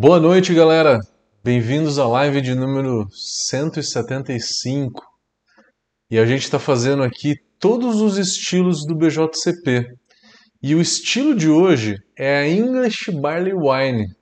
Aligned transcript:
Boa 0.00 0.20
noite, 0.20 0.54
galera. 0.54 1.00
Bem-vindos 1.42 1.98
à 1.98 2.06
live 2.06 2.40
de 2.40 2.54
número 2.54 3.08
175. 3.10 5.04
E 6.08 6.16
a 6.20 6.24
gente 6.24 6.42
está 6.42 6.56
fazendo 6.56 7.02
aqui 7.02 7.34
todos 7.58 8.00
os 8.00 8.16
estilos 8.16 8.86
do 8.86 8.94
BJCP. 8.94 9.92
E 10.62 10.76
o 10.76 10.80
estilo 10.80 11.34
de 11.34 11.48
hoje 11.48 11.96
é 12.16 12.38
a 12.38 12.48
English 12.48 13.10
Barley 13.10 13.52
Wine. 13.52 14.14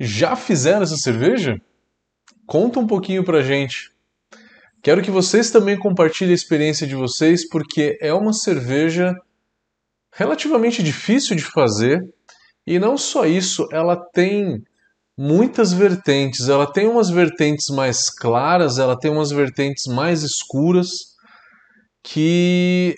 Já 0.00 0.34
fizeram 0.34 0.84
essa 0.84 0.96
cerveja? 0.96 1.60
Conta 2.46 2.80
um 2.80 2.86
pouquinho 2.86 3.22
pra 3.22 3.42
gente. 3.42 3.92
Quero 4.82 5.02
que 5.02 5.10
vocês 5.10 5.50
também 5.50 5.78
compartilhem 5.78 6.32
a 6.32 6.34
experiência 6.34 6.86
de 6.86 6.94
vocês, 6.94 7.46
porque 7.46 7.98
é 8.00 8.14
uma 8.14 8.32
cerveja 8.32 9.14
relativamente 10.10 10.82
difícil 10.82 11.36
de 11.36 11.44
fazer. 11.44 12.00
E 12.66 12.78
não 12.78 12.98
só 12.98 13.24
isso, 13.24 13.68
ela 13.70 13.96
tem 13.96 14.64
muitas 15.16 15.72
vertentes. 15.72 16.48
Ela 16.48 16.66
tem 16.66 16.88
umas 16.88 17.08
vertentes 17.08 17.68
mais 17.68 18.10
claras, 18.10 18.78
ela 18.78 18.98
tem 18.98 19.10
umas 19.10 19.30
vertentes 19.30 19.86
mais 19.86 20.22
escuras, 20.22 21.14
que 22.02 22.96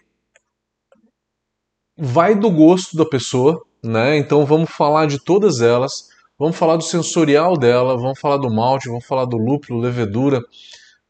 vai 1.96 2.34
do 2.34 2.50
gosto 2.50 2.96
da 2.96 3.04
pessoa, 3.04 3.62
né? 3.82 4.16
Então 4.16 4.46
vamos 4.46 4.70
falar 4.70 5.06
de 5.06 5.22
todas 5.22 5.60
elas. 5.60 6.08
Vamos 6.38 6.56
falar 6.56 6.76
do 6.76 6.84
sensorial 6.84 7.56
dela, 7.56 7.96
vamos 7.96 8.20
falar 8.20 8.36
do 8.36 8.48
malte, 8.48 8.88
vamos 8.88 9.04
falar 9.04 9.24
do 9.24 9.36
lúpulo, 9.36 9.80
levedura, 9.80 10.40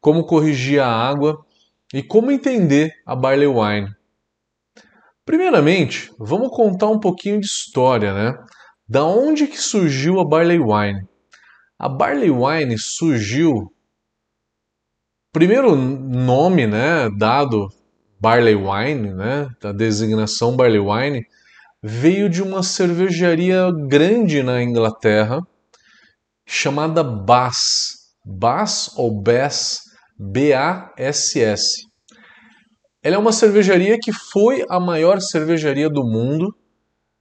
como 0.01 0.25
corrigir 0.25 0.81
a 0.81 0.87
água 0.87 1.45
e 1.93 2.01
como 2.01 2.31
entender 2.31 2.91
a 3.05 3.15
barley 3.15 3.45
wine. 3.45 3.98
Primeiramente, 5.29 6.11
vamos 6.17 6.49
contar 6.49 6.87
um 6.87 6.99
pouquinho 6.99 7.39
de 7.39 7.45
história, 7.45 8.15
né? 8.15 8.33
Da 8.87 9.05
onde 9.05 9.45
que 9.45 9.59
surgiu 9.59 10.19
a 10.19 10.25
barley 10.25 10.57
wine? 10.57 11.07
A 11.77 11.87
barley 11.87 12.31
wine 12.31 12.79
surgiu 12.79 13.71
primeiro 15.31 15.75
nome, 15.75 16.65
né, 16.65 17.07
dado 17.15 17.69
barley 18.19 18.55
wine, 18.55 19.13
né, 19.13 19.47
da 19.61 19.71
designação 19.71 20.55
barley 20.55 20.79
wine, 20.79 21.23
veio 21.83 22.27
de 22.27 22.41
uma 22.41 22.63
cervejaria 22.63 23.69
grande 23.87 24.41
na 24.41 24.63
Inglaterra 24.63 25.41
chamada 26.43 27.03
Bass. 27.03 28.15
Bass 28.25 28.97
ou 28.97 29.21
Bass, 29.21 29.81
B-A-S-S. 30.17 31.88
Ela 33.01 33.15
é 33.15 33.17
uma 33.19 33.31
cervejaria 33.31 33.97
que 34.01 34.11
foi 34.11 34.65
a 34.69 34.79
maior 34.79 35.21
cervejaria 35.21 35.89
do 35.89 36.03
mundo 36.03 36.53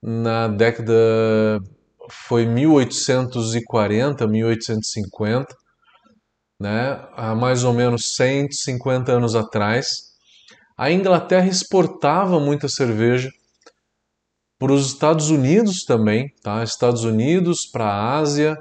na 0.02 0.48
década 0.48 0.94
foi 2.10 2.46
1840, 2.46 4.26
1850, 4.26 5.54
né? 6.60 7.06
Há 7.14 7.34
mais 7.34 7.64
ou 7.64 7.72
menos 7.72 8.14
150 8.16 9.12
anos 9.12 9.34
atrás. 9.34 10.08
A 10.76 10.90
Inglaterra 10.90 11.46
exportava 11.46 12.40
muita 12.40 12.68
cerveja 12.68 13.30
para 14.58 14.72
os 14.72 14.86
Estados 14.86 15.30
Unidos 15.30 15.84
também, 15.84 16.32
tá? 16.42 16.62
Estados 16.62 17.04
Unidos, 17.04 17.66
para 17.66 17.84
a 17.84 18.18
Ásia, 18.18 18.56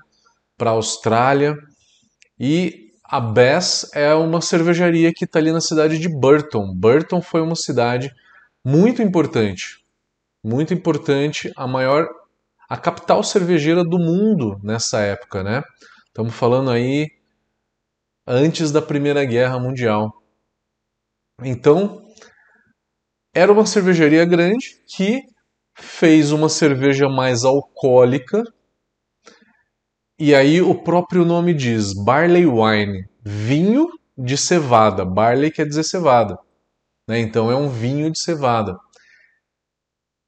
para 0.57 0.71
a 0.71 0.73
Austrália. 0.73 1.55
E 2.39 2.86
a 3.09 3.21
Bass 3.21 3.89
é 3.93 4.13
uma 4.13 4.41
cervejaria 4.41 5.13
que 5.13 5.23
está 5.23 5.39
ali 5.39 5.51
na 5.51 5.61
cidade 5.61 5.97
de 5.97 6.09
Burton. 6.09 6.73
Burton 6.75 7.21
foi 7.21 7.41
uma 7.41 7.55
cidade 7.55 8.13
muito 8.65 9.01
importante, 9.01 9.81
muito 10.43 10.73
importante, 10.73 11.51
a 11.55 11.65
maior, 11.65 12.07
a 12.69 12.75
capital 12.75 13.23
cervejeira 13.23 13.83
do 13.83 13.97
mundo 13.97 14.59
nessa 14.61 14.99
época, 14.99 15.41
né? 15.41 15.63
Estamos 16.07 16.33
falando 16.33 16.69
aí 16.69 17.07
antes 18.27 18.73
da 18.73 18.81
Primeira 18.81 19.23
Guerra 19.23 19.57
Mundial. 19.57 20.11
Então, 21.41 22.05
era 23.33 23.53
uma 23.53 23.65
cervejaria 23.65 24.25
grande 24.25 24.81
que 24.85 25.21
fez 25.75 26.31
uma 26.31 26.49
cerveja 26.49 27.07
mais 27.07 27.45
alcoólica. 27.45 28.43
E 30.19 30.33
aí 30.33 30.63
o 30.63 30.73
próprio 30.73 31.23
nome 31.23 31.53
diz 31.53 31.93
barley 31.93 32.47
wine, 32.47 33.07
vinho 33.23 33.87
de 34.17 34.35
cevada. 34.35 35.05
Barley 35.05 35.51
quer 35.51 35.67
dizer 35.67 35.83
cevada. 35.83 36.39
Né? 37.07 37.19
Então 37.19 37.51
é 37.51 37.55
um 37.55 37.69
vinho 37.69 38.09
de 38.09 38.19
cevada. 38.19 38.75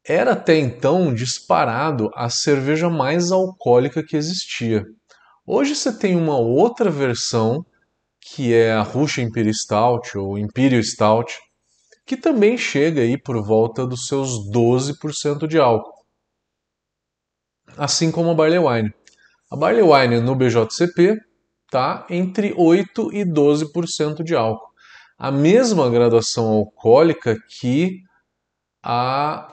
Era 0.05 0.33
até 0.33 0.59
então 0.59 1.11
disparado 1.11 2.11
a 2.13 2.29
cerveja 2.29 2.87
mais 2.87 3.31
alcoólica 3.31 4.03
que 4.03 4.15
existia. 4.15 4.85
Hoje 5.43 5.75
você 5.75 5.91
tem 5.91 6.15
uma 6.15 6.37
outra 6.37 6.91
versão 6.91 7.65
que 8.21 8.53
é 8.53 8.71
a 8.71 8.83
Russian 8.83 9.23
Imperial 9.23 9.53
Stout 9.55 10.15
ou 10.19 10.37
Imperial 10.37 10.83
Stout, 10.83 11.35
que 12.05 12.15
também 12.15 12.59
chega 12.59 13.01
aí 13.01 13.17
por 13.17 13.43
volta 13.43 13.87
dos 13.87 14.05
seus 14.05 14.51
12% 14.51 15.47
de 15.47 15.57
álcool. 15.57 16.05
Assim 17.75 18.11
como 18.11 18.29
a 18.29 18.35
Barley 18.35 18.59
Wine. 18.59 18.93
A 19.51 19.55
Barley 19.55 19.81
Wine 19.81 20.21
no 20.21 20.35
BJCP 20.35 21.17
está 21.65 22.05
entre 22.07 22.53
8 22.55 23.11
e 23.11 23.25
12% 23.25 24.23
de 24.23 24.35
álcool. 24.35 24.69
A 25.17 25.31
mesma 25.31 25.89
graduação 25.89 26.49
alcoólica 26.49 27.35
que 27.49 28.03
a 28.83 29.51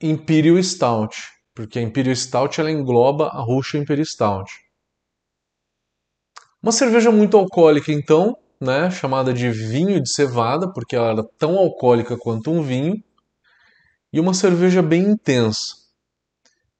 Imperial 0.00 0.60
Stout, 0.60 1.16
porque 1.54 1.78
a 1.78 1.82
Imperial 1.82 2.16
Stout 2.16 2.60
ela 2.60 2.72
engloba 2.72 3.28
a 3.28 3.40
Russian 3.40 3.82
Imperial 3.82 4.04
Stout. 4.04 4.50
Uma 6.60 6.72
cerveja 6.72 7.12
muito 7.12 7.36
alcoólica, 7.36 7.92
então, 7.92 8.36
né, 8.60 8.90
chamada 8.90 9.32
de 9.32 9.48
vinho 9.48 10.02
de 10.02 10.12
cevada, 10.12 10.72
porque 10.72 10.96
ela 10.96 11.12
era 11.12 11.24
tão 11.38 11.56
alcoólica 11.56 12.18
quanto 12.18 12.50
um 12.50 12.62
vinho, 12.62 13.00
e 14.12 14.18
uma 14.18 14.34
cerveja 14.34 14.82
bem 14.82 15.02
intensa. 15.02 15.76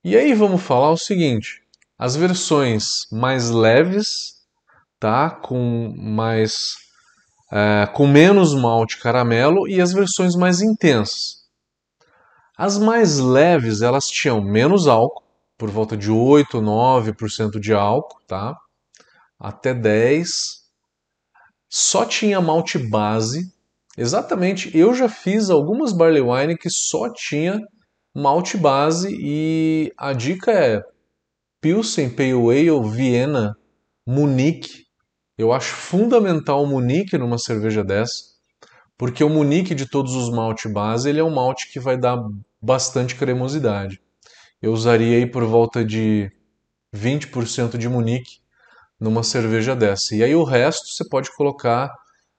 E 0.02 0.16
aí 0.16 0.34
vamos 0.34 0.60
falar 0.60 0.90
o 0.90 0.96
seguinte: 0.96 1.62
as 2.00 2.16
versões 2.16 3.06
mais 3.12 3.50
leves, 3.50 4.32
tá, 4.98 5.28
com 5.28 5.94
mais 5.98 6.76
é, 7.52 7.86
com 7.92 8.06
menos 8.06 8.54
malte 8.54 8.98
caramelo 8.98 9.68
e 9.68 9.82
as 9.82 9.92
versões 9.92 10.34
mais 10.34 10.62
intensas. 10.62 11.40
As 12.56 12.78
mais 12.78 13.18
leves 13.18 13.82
elas 13.82 14.06
tinham 14.06 14.40
menos 14.40 14.88
álcool, 14.88 15.22
por 15.58 15.68
volta 15.68 15.94
de 15.94 16.10
8 16.10 16.56
ou 16.56 16.62
9% 16.62 17.60
de 17.60 17.74
álcool, 17.74 18.18
tá? 18.26 18.56
Até 19.38 19.74
10 19.74 20.30
só 21.68 22.06
tinha 22.06 22.40
malte 22.40 22.78
base. 22.78 23.52
Exatamente, 23.94 24.74
eu 24.74 24.94
já 24.94 25.06
fiz 25.06 25.50
algumas 25.50 25.92
barley 25.92 26.22
wine 26.22 26.56
que 26.56 26.70
só 26.70 27.12
tinha 27.12 27.60
malte 28.14 28.56
base 28.56 29.14
e 29.20 29.92
a 29.98 30.14
dica 30.14 30.50
é 30.50 30.82
Pilsen 31.60 32.08
Pale 32.08 32.32
Ale 32.32 32.90
Viena 32.90 33.54
Munique. 34.06 34.86
Eu 35.36 35.52
acho 35.52 35.74
fundamental 35.74 36.62
o 36.62 36.66
Munique 36.66 37.18
numa 37.18 37.36
cerveja 37.36 37.84
dessa, 37.84 38.24
porque 38.96 39.22
o 39.22 39.28
Munique 39.28 39.74
de 39.74 39.86
todos 39.86 40.14
os 40.14 40.30
malte 40.30 40.68
base, 40.68 41.10
ele 41.10 41.20
é 41.20 41.24
um 41.24 41.34
malte 41.34 41.70
que 41.70 41.78
vai 41.78 41.98
dar 41.98 42.18
bastante 42.62 43.14
cremosidade. 43.14 44.00
Eu 44.62 44.72
usaria 44.72 45.18
aí 45.18 45.26
por 45.26 45.44
volta 45.44 45.84
de 45.84 46.32
20% 46.94 47.76
de 47.76 47.88
Munique 47.90 48.40
numa 48.98 49.22
cerveja 49.22 49.76
dessa. 49.76 50.14
E 50.14 50.24
aí 50.24 50.34
o 50.34 50.44
resto 50.44 50.88
você 50.88 51.06
pode 51.06 51.34
colocar 51.36 51.94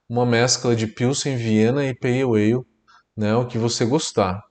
uma 0.09 0.25
mescla 0.25 0.75
de 0.75 0.87
Pilsen, 0.87 1.37
Viena 1.37 1.85
e 1.85 1.93
Pale 1.93 2.23
Ale, 2.23 2.65
né, 3.15 3.35
o 3.35 3.45
que 3.45 3.59
você 3.59 3.85
gostar. 3.85 4.41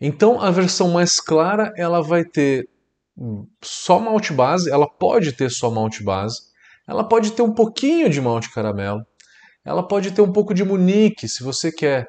Então 0.00 0.40
a 0.40 0.50
versão 0.50 0.90
mais 0.90 1.20
clara 1.20 1.72
ela 1.76 2.00
vai 2.00 2.24
ter 2.24 2.68
só 3.62 3.98
malte 3.98 4.32
base, 4.32 4.70
ela 4.70 4.88
pode 4.88 5.32
ter 5.32 5.50
só 5.50 5.70
malte 5.70 6.04
base, 6.04 6.40
ela 6.86 7.02
pode 7.02 7.32
ter 7.32 7.42
um 7.42 7.52
pouquinho 7.52 8.08
de 8.08 8.20
malte 8.20 8.52
caramelo, 8.52 9.04
ela 9.64 9.86
pode 9.86 10.12
ter 10.12 10.22
um 10.22 10.32
pouco 10.32 10.54
de 10.54 10.64
munique, 10.64 11.28
se 11.28 11.42
você 11.42 11.72
quer 11.72 12.08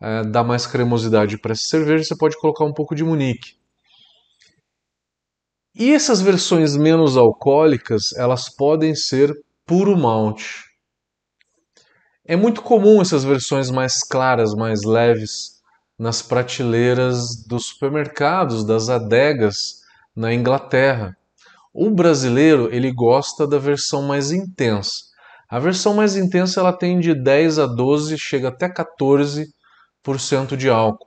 é, 0.00 0.22
dar 0.24 0.42
mais 0.42 0.66
cremosidade 0.66 1.38
para 1.38 1.52
essa 1.52 1.62
cerveja, 1.62 2.04
você 2.04 2.16
pode 2.16 2.38
colocar 2.38 2.64
um 2.64 2.72
pouco 2.72 2.94
de 2.94 3.04
munique. 3.04 3.56
E 5.74 5.92
essas 5.92 6.20
versões 6.20 6.76
menos 6.76 7.16
alcoólicas, 7.16 8.12
elas 8.16 8.48
podem 8.48 8.96
ser 8.96 9.32
puro 9.64 9.96
malte. 9.96 10.64
É 12.24 12.34
muito 12.34 12.62
comum 12.62 13.00
essas 13.00 13.22
versões 13.22 13.70
mais 13.70 14.02
claras, 14.02 14.54
mais 14.54 14.82
leves, 14.82 15.57
nas 15.98 16.22
prateleiras 16.22 17.44
dos 17.46 17.66
supermercados, 17.66 18.64
das 18.64 18.88
adegas 18.88 19.80
na 20.14 20.32
Inglaterra. 20.32 21.16
O 21.74 21.90
brasileiro, 21.90 22.68
ele 22.72 22.92
gosta 22.92 23.46
da 23.46 23.58
versão 23.58 24.02
mais 24.02 24.30
intensa. 24.30 25.08
A 25.48 25.58
versão 25.58 25.94
mais 25.94 26.16
intensa 26.16 26.60
ela 26.60 26.72
tem 26.72 27.00
de 27.00 27.14
10 27.14 27.58
a 27.58 27.66
12, 27.66 28.18
chega 28.18 28.48
até 28.48 28.68
14% 28.68 30.56
de 30.56 30.68
álcool. 30.68 31.06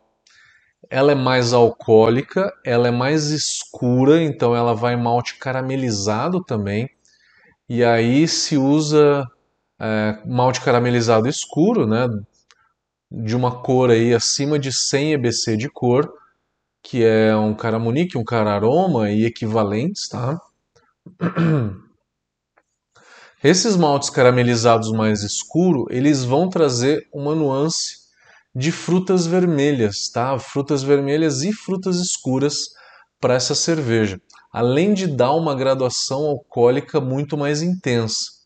ela 0.90 1.12
é 1.14 1.16
mais 1.16 1.54
alcoólica, 1.54 2.52
ela 2.66 2.88
é 2.88 2.92
mais 2.92 3.32
escura, 3.32 4.22
então 4.22 4.56
ela 4.56 4.74
vai 4.76 4.96
malte 4.96 5.38
caramelizado 5.40 6.44
também. 6.44 6.90
E 7.70 7.84
aí 7.84 8.28
se 8.28 8.58
usa 8.58 9.26
é, 9.80 10.20
malte 10.26 10.62
caramelizado 10.62 11.28
escuro, 11.30 11.88
né? 11.88 12.08
De 13.12 13.36
uma 13.36 13.62
cor 13.62 13.90
aí 13.92 14.14
acima 14.14 14.58
de 14.58 14.72
100 14.72 15.14
EBC 15.14 15.58
de 15.58 15.70
cor, 15.70 16.12
que 16.82 17.04
é 17.04 17.36
um 17.36 17.54
caramunique, 17.54 18.18
um 18.18 18.24
cararoma 18.24 19.12
e 19.12 19.26
equivalentes, 19.26 20.08
tá? 20.08 20.40
Esses 23.44 23.76
maltes 23.76 24.10
caramelizados 24.10 24.92
mais 24.92 25.24
escuro, 25.24 25.88
eles 25.90 26.24
vão 26.24 26.48
trazer 26.48 27.08
uma 27.12 27.34
nuance 27.34 28.02
de 28.54 28.72
frutas 28.72 29.26
vermelhas, 29.26 30.10
tá? 30.10 30.38
Frutas 30.38 30.84
vermelhas 30.84 31.42
e 31.42 31.52
frutas 31.52 31.98
escuras 31.98 32.70
para 33.20 33.34
essa 33.34 33.56
cerveja, 33.56 34.22
além 34.52 34.94
de 34.94 35.08
dar 35.08 35.34
uma 35.34 35.56
graduação 35.56 36.26
alcoólica 36.26 37.02
muito 37.02 37.38
mais 37.38 37.62
intensa. 37.62 38.41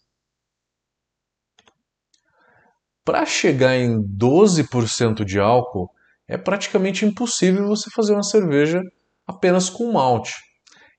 Para 3.06 3.24
chegar 3.24 3.76
em 3.76 4.02
12% 4.02 5.24
de 5.24 5.40
álcool, 5.40 5.92
é 6.28 6.38
praticamente 6.38 7.06
impossível 7.06 7.68
você 7.68 7.88
fazer 7.92 8.14
uma 8.14 8.24
cerveja 8.24 8.82
apenas 9.28 9.70
com 9.70 9.92
malte. 9.92 10.34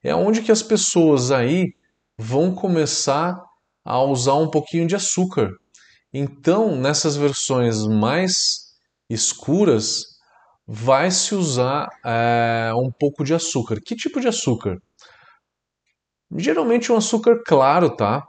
É 0.04 0.14
onde 0.14 0.40
que 0.40 0.52
as 0.52 0.62
pessoas 0.62 1.32
aí 1.32 1.74
vão 2.16 2.54
começar 2.54 3.36
a 3.84 4.00
usar 4.02 4.34
um 4.34 4.48
pouquinho 4.48 4.86
de 4.86 4.94
açúcar. 4.94 5.50
Então, 6.12 6.76
nessas 6.76 7.16
versões 7.16 7.84
mais 7.84 8.32
escuras, 9.10 10.04
vai 10.66 11.10
se 11.10 11.34
usar 11.34 11.88
é, 12.04 12.70
um 12.74 12.90
pouco 12.90 13.24
de 13.24 13.34
açúcar. 13.34 13.80
Que 13.84 13.96
tipo 13.96 14.20
de 14.20 14.28
açúcar? 14.28 14.78
Geralmente 16.36 16.90
um 16.92 16.96
açúcar 16.96 17.42
claro, 17.44 17.90
tá? 17.94 18.24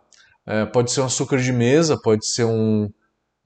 É, 0.45 0.65
pode 0.65 0.91
ser 0.91 1.01
um 1.01 1.06
açúcar 1.06 1.38
de 1.38 1.51
mesa, 1.51 2.00
pode 2.01 2.27
ser 2.27 2.45
um, 2.45 2.89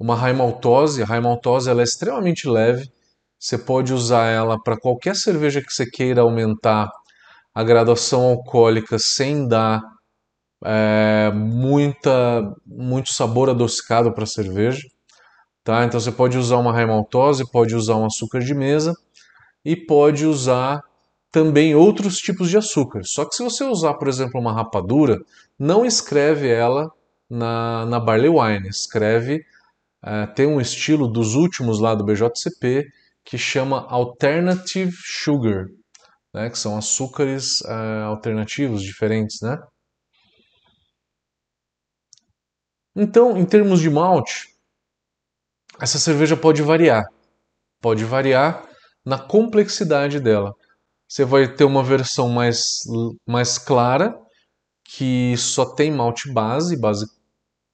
uma 0.01 0.15
raimaltose. 0.15 1.03
A 1.03 1.05
raimaltose 1.05 1.69
ela 1.69 1.81
é 1.81 1.83
extremamente 1.83 2.49
leve. 2.49 2.91
Você 3.39 3.55
pode 3.55 3.93
usar 3.93 4.25
ela 4.25 4.59
para 4.59 4.75
qualquer 4.75 5.15
cerveja 5.15 5.61
que 5.61 5.71
você 5.71 5.85
queira 5.85 6.21
aumentar 6.21 6.91
a 7.53 7.63
graduação 7.63 8.23
alcoólica 8.23 8.97
sem 8.97 9.47
dar 9.47 9.79
é, 10.65 11.31
muita, 11.33 12.51
muito 12.65 13.13
sabor 13.13 13.47
adocicado 13.51 14.11
para 14.11 14.23
a 14.23 14.27
cerveja. 14.27 14.81
Tá? 15.63 15.85
Então 15.85 15.99
você 15.99 16.11
pode 16.11 16.35
usar 16.35 16.57
uma 16.57 16.73
raimaltose, 16.73 17.49
pode 17.51 17.75
usar 17.75 17.95
um 17.95 18.05
açúcar 18.05 18.39
de 18.39 18.55
mesa 18.55 18.95
e 19.63 19.75
pode 19.75 20.25
usar 20.25 20.81
também 21.31 21.75
outros 21.75 22.17
tipos 22.17 22.49
de 22.49 22.57
açúcar. 22.57 23.01
Só 23.03 23.23
que 23.23 23.35
se 23.35 23.43
você 23.43 23.63
usar, 23.63 23.93
por 23.93 24.07
exemplo, 24.07 24.41
uma 24.41 24.51
rapadura, 24.51 25.19
não 25.59 25.85
escreve 25.85 26.49
ela 26.49 26.91
na, 27.29 27.85
na 27.85 27.99
Barley 27.99 28.29
Wine, 28.29 28.67
escreve, 28.67 29.45
é, 30.03 30.25
tem 30.27 30.47
um 30.47 30.59
estilo 30.59 31.07
dos 31.07 31.35
últimos 31.35 31.79
lá 31.79 31.93
do 31.93 32.03
BJCP 32.03 32.87
que 33.23 33.37
chama 33.37 33.85
Alternative 33.87 34.91
Sugar, 34.93 35.67
né, 36.33 36.49
que 36.49 36.57
são 36.57 36.77
açúcares 36.77 37.61
é, 37.65 38.01
alternativos, 38.03 38.81
diferentes, 38.81 39.41
né? 39.41 39.57
Então, 42.95 43.37
em 43.37 43.45
termos 43.45 43.79
de 43.79 43.89
malte, 43.89 44.49
essa 45.79 45.97
cerveja 45.97 46.35
pode 46.35 46.61
variar. 46.61 47.05
Pode 47.79 48.03
variar 48.03 48.67
na 49.05 49.17
complexidade 49.17 50.19
dela. 50.19 50.53
Você 51.07 51.25
vai 51.25 51.47
ter 51.53 51.63
uma 51.63 51.83
versão 51.83 52.29
mais, 52.29 52.61
mais 53.25 53.57
clara, 53.57 54.17
que 54.83 55.35
só 55.37 55.65
tem 55.65 55.91
malte 55.91 56.31
base, 56.31 56.79
base, 56.79 57.05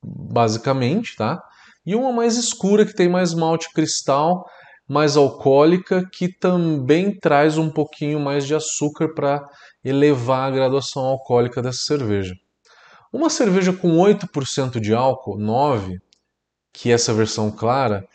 basicamente, 0.04 1.16
tá? 1.16 1.42
E 1.88 1.96
uma 1.96 2.12
mais 2.12 2.36
escura, 2.36 2.86
que 2.86 2.94
tem 2.94 3.08
mais 3.08 3.34
malte 3.34 3.72
cristal, 3.72 4.46
mais 4.86 5.16
alcoólica, 5.16 6.04
que 6.12 6.28
também 6.28 7.18
traz 7.18 7.58
um 7.58 7.70
pouquinho 7.70 8.20
mais 8.20 8.46
de 8.46 8.54
açúcar 8.54 9.14
para 9.16 9.42
elevar 9.86 10.50
a 10.50 10.52
graduação 10.54 11.06
alcoólica 11.06 11.62
dessa 11.62 11.84
cerveja. 11.84 12.36
Uma 13.12 13.30
cerveja 13.30 13.72
com 13.72 13.98
8% 13.98 14.82
de 14.82 14.94
álcool, 14.94 15.40
9, 15.40 15.98
que 16.74 16.92
é 16.92 16.94
essa 16.94 17.14
versão 17.14 17.50
clara, 17.50 18.06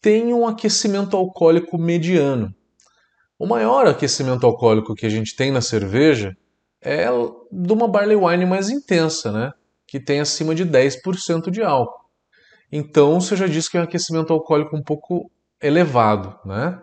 tem 0.00 0.32
um 0.32 0.46
aquecimento 0.46 1.16
alcoólico 1.16 1.76
mediano. 1.76 2.54
O 3.36 3.48
maior 3.48 3.88
aquecimento 3.88 4.46
alcoólico 4.46 4.94
que 4.94 5.06
a 5.06 5.10
gente 5.10 5.34
tem 5.34 5.50
na 5.50 5.60
cerveja 5.60 6.36
é 6.80 7.06
de 7.50 7.72
uma 7.72 7.88
barley 7.88 8.16
wine 8.16 8.46
mais 8.46 8.70
intensa, 8.70 9.32
né? 9.32 9.50
que 9.88 9.98
tem 9.98 10.20
acima 10.20 10.54
de 10.54 10.64
10% 10.64 11.50
de 11.50 11.62
álcool. 11.62 12.07
Então 12.70 13.20
você 13.20 13.34
já 13.36 13.46
diz 13.46 13.68
que 13.68 13.76
é 13.76 13.80
um 13.80 13.84
aquecimento 13.84 14.32
alcoólico 14.32 14.76
um 14.76 14.82
pouco 14.82 15.30
elevado, 15.60 16.38
né? 16.44 16.80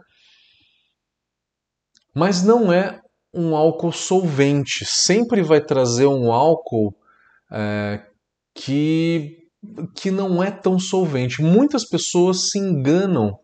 Mas 2.14 2.44
não 2.44 2.72
é 2.72 3.02
um 3.34 3.56
álcool 3.56 3.92
solvente, 3.92 4.86
sempre 4.86 5.42
vai 5.42 5.60
trazer 5.60 6.08
um 6.08 6.32
álcool 6.32 6.96
é, 7.52 8.02
que, 8.54 9.38
que 9.94 10.10
não 10.10 10.42
é 10.42 10.50
tão 10.50 10.80
solvente. 10.80 11.42
Muitas 11.42 11.86
pessoas 11.88 12.50
se 12.50 12.58
enganam, 12.58 13.38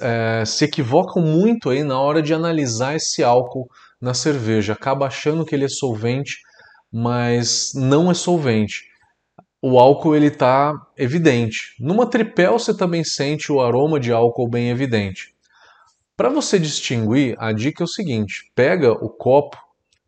é, 0.00 0.44
se 0.44 0.64
equivocam 0.64 1.22
muito 1.22 1.70
aí 1.70 1.84
na 1.84 2.00
hora 2.00 2.20
de 2.20 2.34
analisar 2.34 2.96
esse 2.96 3.22
álcool 3.22 3.70
na 4.00 4.12
cerveja. 4.12 4.72
Acaba 4.72 5.06
achando 5.06 5.44
que 5.44 5.54
ele 5.54 5.66
é 5.66 5.68
solvente, 5.68 6.38
mas 6.92 7.70
não 7.74 8.10
é 8.10 8.14
solvente. 8.14 8.91
O 9.62 9.78
álcool 9.78 10.16
ele 10.16 10.26
está 10.26 10.74
evidente. 10.98 11.76
Numa 11.78 12.04
tripel 12.04 12.58
você 12.58 12.76
também 12.76 13.04
sente 13.04 13.52
o 13.52 13.60
aroma 13.60 14.00
de 14.00 14.12
álcool 14.12 14.48
bem 14.48 14.70
evidente. 14.70 15.32
Para 16.16 16.28
você 16.28 16.58
distinguir, 16.58 17.36
a 17.38 17.52
dica 17.52 17.82
é 17.82 17.86
o 17.86 17.88
seguinte: 17.88 18.50
pega 18.54 18.92
o 18.92 19.08
copo 19.08 19.56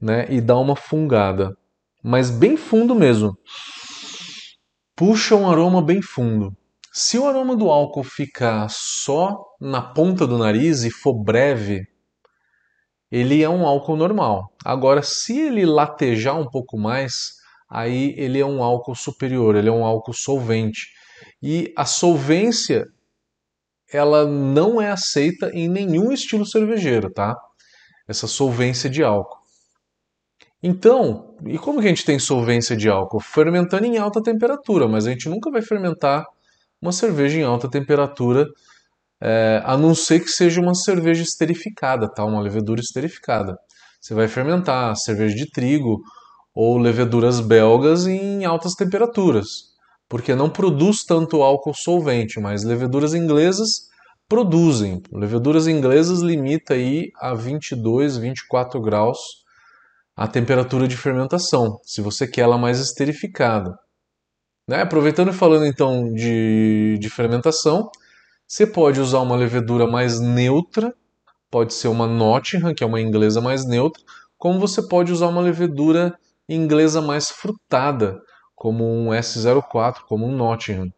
né, 0.00 0.26
e 0.28 0.40
dá 0.40 0.58
uma 0.58 0.74
fungada 0.74 1.56
mas 2.04 2.30
bem 2.30 2.54
fundo 2.54 2.94
mesmo. 2.94 3.34
Puxa 4.94 5.34
um 5.34 5.50
aroma 5.50 5.80
bem 5.80 6.02
fundo. 6.02 6.54
Se 6.92 7.18
o 7.18 7.26
aroma 7.26 7.56
do 7.56 7.70
álcool 7.70 8.04
ficar 8.04 8.68
só 8.68 9.42
na 9.58 9.80
ponta 9.80 10.26
do 10.26 10.36
nariz 10.36 10.84
e 10.84 10.90
for 10.90 11.14
breve, 11.14 11.88
ele 13.10 13.42
é 13.42 13.48
um 13.48 13.66
álcool 13.66 13.96
normal. 13.96 14.52
Agora, 14.62 15.02
se 15.02 15.40
ele 15.40 15.64
latejar 15.64 16.38
um 16.38 16.46
pouco 16.46 16.76
mais, 16.76 17.36
aí 17.74 18.14
ele 18.16 18.38
é 18.38 18.46
um 18.46 18.62
álcool 18.62 18.94
superior, 18.94 19.56
ele 19.56 19.68
é 19.68 19.72
um 19.72 19.84
álcool 19.84 20.12
solvente. 20.12 20.88
E 21.42 21.72
a 21.76 21.84
solvência 21.84 22.86
ela 23.92 24.26
não 24.26 24.80
é 24.80 24.90
aceita 24.90 25.50
em 25.52 25.68
nenhum 25.68 26.12
estilo 26.12 26.46
cervejeiro, 26.46 27.10
tá? 27.10 27.36
Essa 28.08 28.26
solvência 28.26 28.88
de 28.88 29.02
álcool. 29.02 29.38
Então, 30.62 31.36
e 31.46 31.58
como 31.58 31.80
que 31.80 31.86
a 31.86 31.88
gente 31.90 32.04
tem 32.04 32.18
solvência 32.18 32.76
de 32.76 32.88
álcool? 32.88 33.20
Fermentando 33.20 33.84
em 33.84 33.98
alta 33.98 34.22
temperatura, 34.22 34.88
mas 34.88 35.06
a 35.06 35.10
gente 35.10 35.28
nunca 35.28 35.50
vai 35.50 35.60
fermentar 35.60 36.24
uma 36.80 36.92
cerveja 36.92 37.38
em 37.38 37.42
alta 37.42 37.68
temperatura, 37.68 38.46
é, 39.20 39.60
a 39.64 39.76
não 39.76 39.94
ser 39.94 40.20
que 40.20 40.28
seja 40.28 40.60
uma 40.60 40.74
cerveja 40.74 41.22
esterificada, 41.22 42.08
tá? 42.08 42.24
uma 42.24 42.40
levedura 42.40 42.80
esterificada. 42.80 43.56
Você 44.00 44.14
vai 44.14 44.28
fermentar 44.28 44.96
cerveja 44.96 45.34
de 45.34 45.50
trigo 45.50 45.98
ou 46.54 46.78
leveduras 46.78 47.40
belgas 47.40 48.06
em 48.06 48.44
altas 48.44 48.74
temperaturas, 48.74 49.72
porque 50.08 50.34
não 50.34 50.48
produz 50.48 51.04
tanto 51.04 51.42
álcool 51.42 51.74
solvente, 51.74 52.38
mas 52.38 52.62
leveduras 52.62 53.12
inglesas 53.12 53.88
produzem. 54.28 55.02
Leveduras 55.12 55.66
inglesas 55.66 56.20
limita 56.20 56.74
aí 56.74 57.10
a 57.16 57.34
22, 57.34 58.16
24 58.16 58.80
graus 58.80 59.18
a 60.16 60.28
temperatura 60.28 60.86
de 60.86 60.96
fermentação, 60.96 61.80
se 61.82 62.00
você 62.00 62.26
quer 62.26 62.42
ela 62.42 62.56
mais 62.56 62.78
esterificada. 62.78 63.76
Né? 64.68 64.80
Aproveitando 64.80 65.30
e 65.30 65.34
falando 65.34 65.66
então 65.66 66.12
de, 66.12 66.96
de 67.00 67.10
fermentação, 67.10 67.90
você 68.46 68.64
pode 68.66 69.00
usar 69.00 69.18
uma 69.20 69.34
levedura 69.34 69.86
mais 69.86 70.20
neutra, 70.20 70.94
pode 71.50 71.74
ser 71.74 71.88
uma 71.88 72.06
Nottingham, 72.06 72.72
que 72.72 72.84
é 72.84 72.86
uma 72.86 73.00
inglesa 73.00 73.40
mais 73.40 73.66
neutra, 73.66 74.00
como 74.38 74.60
você 74.60 74.86
pode 74.86 75.12
usar 75.12 75.26
uma 75.26 75.40
levedura 75.40 76.16
inglesa 76.48 77.00
mais 77.00 77.30
frutada, 77.30 78.20
como 78.54 78.84
um 78.84 79.08
S04, 79.10 80.00
como 80.06 80.26
um 80.26 80.36
Nottingham. 80.36 80.90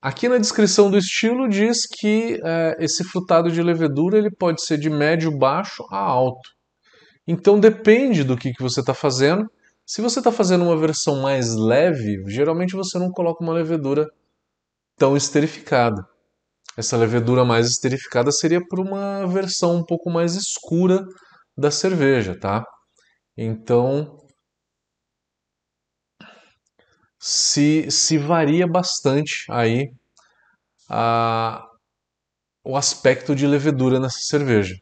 Aqui 0.00 0.28
na 0.28 0.38
descrição 0.38 0.90
do 0.90 0.98
estilo 0.98 1.48
diz 1.48 1.86
que 1.86 2.40
é, 2.44 2.76
esse 2.78 3.02
frutado 3.02 3.50
de 3.50 3.62
levedura 3.62 4.18
ele 4.18 4.30
pode 4.30 4.62
ser 4.62 4.78
de 4.78 4.88
médio 4.88 5.36
baixo 5.36 5.84
a 5.90 5.98
alto. 5.98 6.48
Então 7.26 7.58
depende 7.58 8.22
do 8.22 8.36
que, 8.36 8.52
que 8.52 8.62
você 8.62 8.80
está 8.80 8.94
fazendo. 8.94 9.50
Se 9.84 10.00
você 10.00 10.20
está 10.20 10.30
fazendo 10.30 10.64
uma 10.64 10.76
versão 10.76 11.22
mais 11.22 11.54
leve, 11.54 12.22
geralmente 12.28 12.76
você 12.76 12.98
não 12.98 13.10
coloca 13.10 13.42
uma 13.42 13.52
levedura 13.52 14.08
tão 14.96 15.16
esterificada. 15.16 16.06
essa 16.76 16.96
levedura 16.96 17.44
mais 17.44 17.66
esterificada 17.68 18.30
seria 18.30 18.60
por 18.66 18.78
uma 18.80 19.26
versão 19.26 19.76
um 19.76 19.84
pouco 19.84 20.10
mais 20.10 20.34
escura 20.34 21.04
da 21.56 21.70
cerveja, 21.70 22.38
tá? 22.38 22.64
Então, 23.36 24.26
se, 27.18 27.90
se 27.90 28.16
varia 28.18 28.66
bastante 28.66 29.44
aí 29.50 29.92
a, 30.88 31.66
o 32.64 32.76
aspecto 32.76 33.34
de 33.34 33.46
levedura 33.46 34.00
nessa 34.00 34.20
cerveja. 34.20 34.76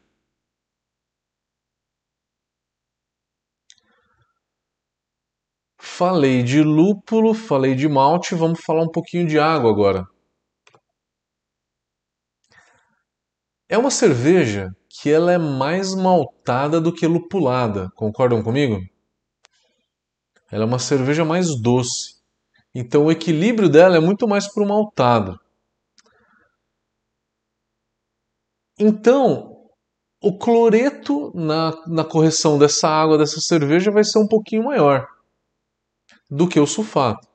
Falei 5.79 6.43
de 6.43 6.61
lúpulo, 6.61 7.33
falei 7.33 7.73
de 7.73 7.87
malte, 7.87 8.35
vamos 8.35 8.59
falar 8.61 8.83
um 8.83 8.91
pouquinho 8.91 9.25
de 9.27 9.39
água 9.39 9.71
agora. 9.71 10.05
É 13.69 13.77
uma 13.77 13.91
cerveja 13.91 14.69
que 15.01 15.09
ela 15.09 15.31
é 15.31 15.37
mais 15.37 15.93
maltada 15.93 16.79
do 16.79 16.93
que 16.93 17.05
lupulada, 17.05 17.89
concordam 17.95 18.41
comigo? 18.41 18.79
Ela 20.51 20.63
é 20.63 20.67
uma 20.67 20.79
cerveja 20.79 21.25
mais 21.25 21.59
doce. 21.61 22.15
Então 22.73 23.05
o 23.05 23.11
equilíbrio 23.11 23.67
dela 23.67 23.97
é 23.97 23.99
muito 23.99 24.27
mais 24.27 24.47
para 24.51 24.63
o 24.63 24.67
maltado. 24.67 25.39
Então, 28.77 29.69
o 30.21 30.37
cloreto 30.37 31.31
na, 31.33 31.71
na 31.87 32.03
correção 32.03 32.57
dessa 32.57 32.87
água, 32.87 33.17
dessa 33.17 33.39
cerveja, 33.39 33.91
vai 33.91 34.03
ser 34.03 34.19
um 34.19 34.27
pouquinho 34.27 34.65
maior 34.65 35.07
do 36.29 36.47
que 36.47 36.59
o 36.59 36.67
sulfato. 36.67 37.27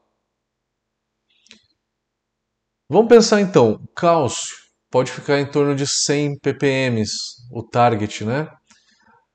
Vamos 2.89 3.09
pensar 3.09 3.41
então, 3.41 3.81
cálcio 3.95 4.60
pode 4.91 5.13
ficar 5.13 5.39
em 5.39 5.47
torno 5.47 5.75
de 5.75 5.87
100 5.87 6.39
ppm, 6.39 7.05
o 7.53 7.63
target, 7.63 8.25
né? 8.25 8.49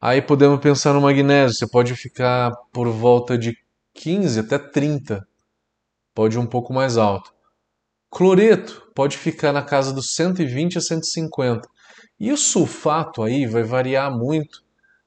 Aí 0.01 0.21
podemos 0.21 0.59
pensar 0.59 0.93
no 0.93 1.01
magnésio, 1.01 1.57
você 1.57 1.67
pode 1.67 1.95
ficar 1.95 2.51
por 2.71 2.89
volta 2.89 3.38
de 3.38 3.57
15 3.93 4.41
até 4.41 4.59
30, 4.59 5.25
pode 6.13 6.35
ir 6.35 6.39
um 6.39 6.45
pouco 6.45 6.74
mais 6.74 6.97
alto. 6.97 7.33
Cloreto 8.12 8.91
pode 8.93 9.17
ficar 9.17 9.51
na 9.51 9.63
casa 9.63 9.93
dos 9.93 10.13
120 10.13 10.77
a 10.77 10.81
150. 10.81 11.67
E 12.19 12.31
o 12.31 12.38
sulfato 12.38 13.24
aí 13.24 13.45
vai 13.45 13.63
variar 13.63 14.12
muito 14.12 14.63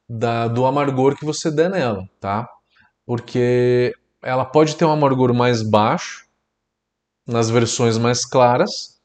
da, 0.09 0.49
do 0.49 0.67
amargor 0.67 1.17
que 1.17 1.25
você 1.25 1.51
der 1.51 1.71
nela, 1.71 2.09
tá? 2.21 2.49
Porque 3.07 3.95
ela 4.23 4.45
pode 4.45 4.77
ter 4.77 4.85
um 4.85 4.91
amargor 4.91 5.33
mais 5.33 5.63
baixo 5.63 6.27
nas 7.27 7.49
versões 7.49 7.97
mais 7.97 8.25
claras 8.25 8.98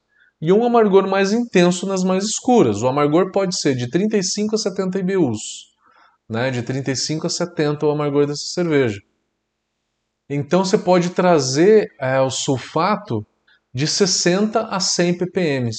e 0.43 0.51
um 0.51 0.65
amargor 0.65 1.07
mais 1.07 1.31
intenso 1.31 1.87
nas 1.87 2.03
mais 2.03 2.25
escuras. 2.25 2.81
O 2.81 2.87
amargor 2.89 3.31
pode 3.31 3.57
ser 3.57 3.77
de 3.77 3.89
35 3.89 4.55
a 4.55 4.57
70 4.57 4.99
IBUs, 4.99 5.39
né? 6.29 6.51
de 6.51 6.61
35 6.61 7.27
a 7.27 7.29
70 7.29 7.85
o 7.85 7.91
amargor 7.91 8.27
dessa 8.27 8.43
cerveja. 8.47 8.99
Então 10.29 10.65
você 10.65 10.77
pode 10.77 11.11
trazer 11.11 11.87
é, 11.97 12.19
o 12.19 12.29
sulfato 12.29 13.25
de 13.73 13.87
60 13.87 14.67
a 14.67 14.81
100 14.81 15.19
ppm. 15.19 15.69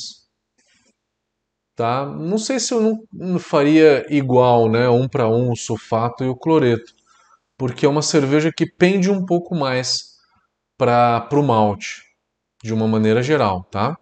Tá? 1.76 2.06
Não 2.06 2.38
sei 2.38 2.58
se 2.58 2.72
eu 2.72 2.80
não, 2.80 2.98
não 3.12 3.38
faria 3.38 4.06
igual, 4.08 4.70
né, 4.70 4.88
um 4.88 5.06
para 5.06 5.28
um 5.28 5.52
o 5.52 5.56
sulfato 5.56 6.24
e 6.24 6.28
o 6.28 6.36
cloreto, 6.36 6.94
porque 7.58 7.84
é 7.84 7.88
uma 7.88 8.00
cerveja 8.00 8.50
que 8.50 8.64
pende 8.64 9.10
um 9.10 9.26
pouco 9.26 9.54
mais 9.54 10.14
para 10.78 11.28
o 11.32 11.42
malte, 11.42 12.02
de 12.62 12.72
uma 12.72 12.88
maneira 12.88 13.22
geral, 13.22 13.62
tá? 13.64 13.98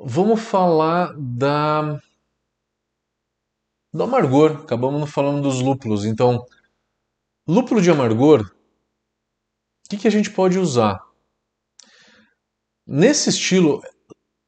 Vamos 0.00 0.40
falar 0.40 1.12
da 1.18 1.98
do 3.92 4.04
amargor. 4.04 4.60
Acabamos 4.62 5.10
falando 5.10 5.42
dos 5.42 5.60
lúpulos. 5.60 6.04
Então, 6.04 6.44
lúpulo 7.46 7.82
de 7.82 7.90
amargor, 7.90 8.42
o 8.42 9.88
que, 9.90 9.96
que 9.96 10.06
a 10.06 10.10
gente 10.10 10.30
pode 10.30 10.56
usar? 10.56 11.00
Nesse 12.86 13.30
estilo 13.30 13.82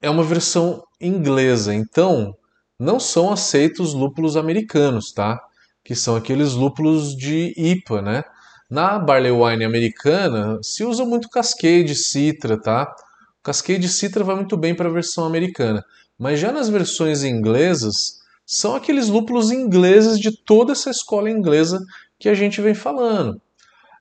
é 0.00 0.09
uma 0.09 0.23
versão 0.23 0.85
inglesa, 1.00 1.75
então 1.75 2.35
não 2.78 3.00
são 3.00 3.33
aceitos 3.33 3.92
lúpulos 3.92 4.37
americanos, 4.37 5.12
tá? 5.12 5.40
Que 5.85 5.97
são 5.97 6.14
aqueles 6.14 6.52
lúpulos 6.52 7.16
de 7.16 7.52
IPA, 7.57 8.02
né? 8.02 8.23
Na 8.71 9.00
barley 9.00 9.33
wine 9.33 9.64
americana 9.64 10.59
se 10.62 10.85
usa 10.85 11.04
muito 11.04 11.28
cascade, 11.28 11.95
citra, 11.97 12.61
tá? 12.61 12.95
Cascade 13.42 13.88
Citra 13.88 14.23
vai 14.23 14.37
muito 14.37 14.56
bem 14.56 14.75
para 14.75 14.88
a 14.88 14.92
versão 14.92 15.25
americana, 15.25 15.85
mas 16.18 16.38
já 16.38 16.52
nas 16.52 16.68
versões 16.68 17.25
inglesas 17.25 18.20
são 18.44 18.75
aqueles 18.75 19.09
lúpulos 19.09 19.50
ingleses 19.50 20.18
de 20.18 20.30
toda 20.44 20.73
essa 20.73 20.90
escola 20.90 21.30
inglesa 21.30 21.80
que 22.18 22.28
a 22.28 22.35
gente 22.35 22.61
vem 22.61 22.75
falando. 22.75 23.40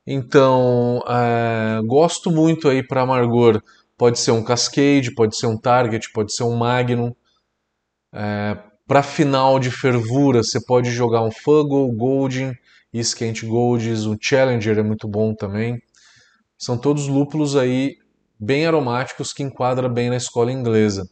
Então, 0.05 1.03
é, 1.07 1.79
gosto 1.85 2.31
muito 2.31 2.67
aí 2.67 2.81
para 2.85 3.01
amargor. 3.01 3.61
Pode 3.95 4.17
ser 4.17 4.31
um 4.31 4.43
Cascade, 4.43 5.13
pode 5.13 5.37
ser 5.37 5.45
um 5.45 5.57
Target, 5.57 6.11
pode 6.11 6.33
ser 6.33 6.43
um 6.43 6.55
Magnum. 6.55 7.13
É, 8.11 8.57
para 8.87 9.03
final 9.03 9.59
de 9.59 9.69
fervura, 9.69 10.41
você 10.41 10.59
pode 10.65 10.89
jogar 10.89 11.21
um 11.21 11.29
Fuggle, 11.29 11.95
Golden, 11.95 12.57
Skent 12.91 13.45
Golds, 13.45 14.07
um 14.07 14.17
Challenger 14.19 14.79
é 14.79 14.83
muito 14.83 15.07
bom 15.07 15.35
também. 15.35 15.79
São 16.57 16.75
todos 16.75 17.07
lúpulos 17.07 17.55
aí 17.55 17.97
bem 18.39 18.65
aromáticos 18.65 19.33
que 19.33 19.43
enquadra 19.43 19.89
bem 19.89 20.09
na 20.09 20.15
escola 20.15 20.51
inglesa. 20.51 21.07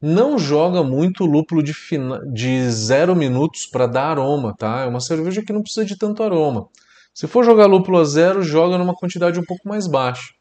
Não 0.00 0.38
joga 0.38 0.82
muito 0.82 1.24
lúpulo 1.24 1.62
de, 1.62 1.72
fina... 1.72 2.18
de 2.32 2.68
zero 2.70 3.14
minutos 3.14 3.66
para 3.66 3.86
dar 3.86 4.10
aroma, 4.10 4.54
tá? 4.56 4.80
É 4.80 4.86
uma 4.86 5.00
cerveja 5.00 5.42
que 5.44 5.52
não 5.52 5.62
precisa 5.62 5.84
de 5.84 5.96
tanto 5.96 6.22
aroma. 6.22 6.66
Se 7.14 7.26
for 7.26 7.44
jogar 7.44 7.66
lúpulo 7.66 7.98
a 7.98 8.04
zero, 8.04 8.42
joga 8.42 8.78
numa 8.78 8.94
quantidade 8.94 9.38
um 9.38 9.44
pouco 9.44 9.68
mais 9.68 9.86
baixa. 9.86 10.32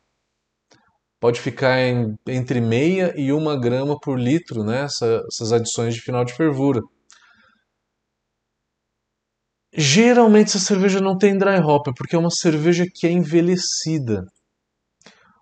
Pode 1.19 1.39
ficar 1.39 1.79
em, 1.79 2.15
entre 2.27 2.59
meia 2.59 3.13
e 3.15 3.31
uma 3.31 3.55
grama 3.59 3.99
por 3.99 4.19
litro, 4.19 4.63
né? 4.63 4.85
Essa, 4.85 5.21
essas 5.27 5.51
adições 5.51 5.93
de 5.93 6.01
final 6.01 6.25
de 6.25 6.33
fervura. 6.33 6.81
Geralmente 9.73 10.47
essa 10.47 10.59
cerveja 10.59 10.99
não 10.99 11.17
tem 11.17 11.37
dry 11.37 11.59
hop, 11.59 11.87
porque 11.95 12.15
é 12.15 12.19
uma 12.19 12.31
cerveja 12.31 12.85
que 12.91 13.05
é 13.05 13.11
envelhecida. 13.11 14.25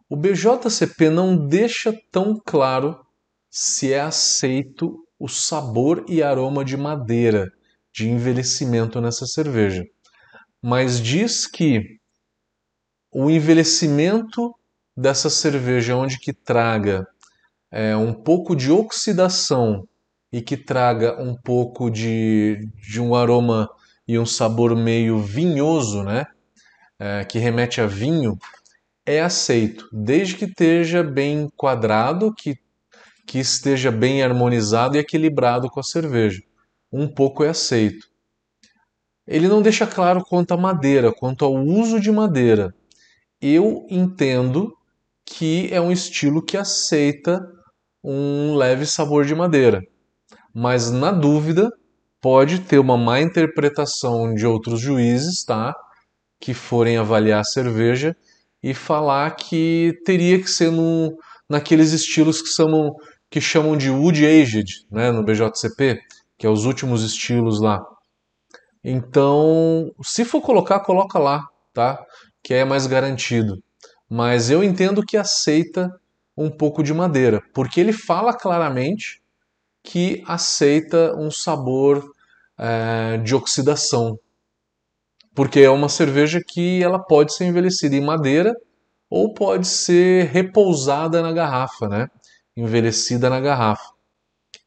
O 0.09 0.15
BJCP 0.15 1.11
não 1.11 1.37
deixa 1.37 1.93
tão 2.11 2.41
claro 2.43 2.99
se 3.47 3.93
é 3.93 4.01
aceito 4.01 5.05
o 5.19 5.27
sabor 5.27 6.03
e 6.07 6.23
aroma 6.23 6.65
de 6.65 6.75
madeira 6.75 7.51
de 7.93 8.09
envelhecimento 8.09 8.99
nessa 8.99 9.27
cerveja, 9.27 9.85
mas 10.61 10.99
diz 10.99 11.45
que 11.45 11.99
o 13.11 13.29
envelhecimento 13.29 14.55
dessa 14.97 15.29
cerveja, 15.29 15.95
onde 15.95 16.19
que 16.19 16.33
traga 16.33 17.07
é, 17.71 17.95
um 17.95 18.13
pouco 18.13 18.55
de 18.55 18.71
oxidação 18.71 19.87
e 20.31 20.41
que 20.41 20.57
traga 20.57 21.21
um 21.21 21.35
pouco 21.35 21.89
de, 21.89 22.67
de 22.75 22.99
um 22.99 23.13
aroma 23.13 23.69
e 24.07 24.17
um 24.17 24.25
sabor 24.25 24.75
meio 24.75 25.19
vinhoso, 25.19 26.03
né? 26.03 26.25
É, 26.99 27.23
que 27.23 27.39
remete 27.39 27.79
a 27.79 27.85
vinho, 27.85 28.37
é 29.05 29.21
aceito, 29.21 29.87
desde 29.91 30.35
que 30.35 30.45
esteja 30.45 31.03
bem 31.03 31.49
quadrado, 31.55 32.33
que, 32.33 32.55
que 33.25 33.39
esteja 33.39 33.91
bem 33.91 34.21
harmonizado 34.23 34.97
e 34.97 34.99
equilibrado 34.99 35.69
com 35.69 35.79
a 35.79 35.83
cerveja. 35.83 36.41
Um 36.91 37.07
pouco 37.07 37.43
é 37.43 37.49
aceito. 37.49 38.07
Ele 39.27 39.47
não 39.47 39.61
deixa 39.61 39.85
claro 39.85 40.23
quanto 40.23 40.53
à 40.53 40.57
madeira, 40.57 41.13
quanto 41.13 41.45
ao 41.45 41.53
uso 41.53 41.99
de 41.99 42.11
madeira. 42.11 42.73
Eu 43.41 43.85
entendo 43.89 44.75
que 45.25 45.69
é 45.71 45.79
um 45.79 45.91
estilo 45.91 46.43
que 46.43 46.57
aceita 46.57 47.39
um 48.03 48.55
leve 48.55 48.85
sabor 48.85 49.25
de 49.25 49.35
madeira. 49.35 49.81
Mas 50.53 50.89
na 50.89 51.11
dúvida, 51.11 51.69
pode 52.21 52.61
ter 52.61 52.79
uma 52.79 52.97
má 52.97 53.21
interpretação 53.21 54.33
de 54.33 54.45
outros 54.45 54.81
juízes, 54.81 55.43
tá? 55.43 55.75
Que 56.39 56.53
forem 56.53 56.97
avaliar 56.97 57.41
a 57.41 57.43
cerveja 57.43 58.15
e 58.61 58.73
falar 58.73 59.35
que 59.35 59.93
teria 60.05 60.39
que 60.39 60.49
ser 60.49 60.71
no, 60.71 61.17
naqueles 61.49 61.91
estilos 61.91 62.41
que, 62.41 62.49
são, 62.49 62.95
que 63.29 63.39
chamam 63.39 63.77
de 63.77 63.89
Wood 63.89 64.25
Aged, 64.25 64.85
né, 64.91 65.11
no 65.11 65.23
BJCP, 65.23 65.99
que 66.37 66.45
é 66.45 66.49
os 66.49 66.65
últimos 66.65 67.03
estilos 67.03 67.61
lá. 67.61 67.81
Então, 68.83 69.91
se 70.01 70.23
for 70.23 70.41
colocar, 70.41 70.79
coloca 70.81 71.19
lá, 71.19 71.45
tá? 71.73 72.01
Que 72.41 72.53
é 72.53 72.65
mais 72.65 72.87
garantido. 72.87 73.61
Mas 74.09 74.49
eu 74.49 74.63
entendo 74.63 75.05
que 75.05 75.17
aceita 75.17 75.89
um 76.35 76.49
pouco 76.49 76.81
de 76.81 76.93
madeira, 76.93 77.41
porque 77.53 77.79
ele 77.79 77.91
fala 77.91 78.33
claramente 78.33 79.21
que 79.83 80.23
aceita 80.25 81.13
um 81.17 81.29
sabor 81.29 82.03
é, 82.57 83.17
de 83.17 83.35
oxidação, 83.35 84.17
porque 85.39 85.61
é 85.61 85.69
uma 85.69 85.87
cerveja 85.87 86.41
que 86.45 86.83
ela 86.83 86.99
pode 86.99 87.33
ser 87.33 87.45
envelhecida 87.45 87.95
em 87.95 88.03
madeira 88.03 88.53
ou 89.09 89.33
pode 89.33 89.65
ser 89.65 90.25
repousada 90.25 91.21
na 91.21 91.31
garrafa, 91.31 91.87
né? 91.87 92.09
Envelhecida 92.57 93.29
na 93.29 93.39
garrafa. 93.39 93.89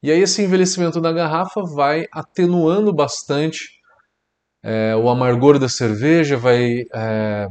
E 0.02 0.10
aí 0.10 0.22
esse 0.22 0.40
envelhecimento 0.42 0.98
da 0.98 1.12
garrafa 1.12 1.60
vai 1.62 2.06
atenuando 2.10 2.90
bastante 2.90 3.68
é, 4.62 4.96
o 4.96 5.10
amargor 5.10 5.58
da 5.58 5.68
cerveja, 5.68 6.38
vai, 6.38 6.84
é, 6.94 7.48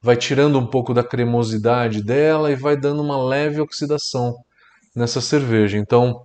vai 0.00 0.16
tirando 0.16 0.56
um 0.56 0.66
pouco 0.68 0.94
da 0.94 1.02
cremosidade 1.02 2.04
dela 2.04 2.52
e 2.52 2.54
vai 2.54 2.76
dando 2.76 3.02
uma 3.02 3.20
leve 3.20 3.60
oxidação 3.60 4.36
nessa 4.94 5.20
cerveja. 5.20 5.76
Então, 5.76 6.24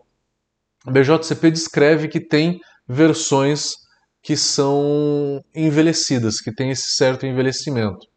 a 0.86 0.92
BJCP 0.92 1.50
descreve 1.50 2.08
que 2.08 2.20
tem 2.20 2.60
versões 2.88 3.85
que 4.26 4.36
são 4.36 5.46
envelhecidas, 5.54 6.42
que 6.42 6.52
tem 6.52 6.72
esse 6.72 6.96
certo 6.96 7.28
envelhecimento. 7.28 8.08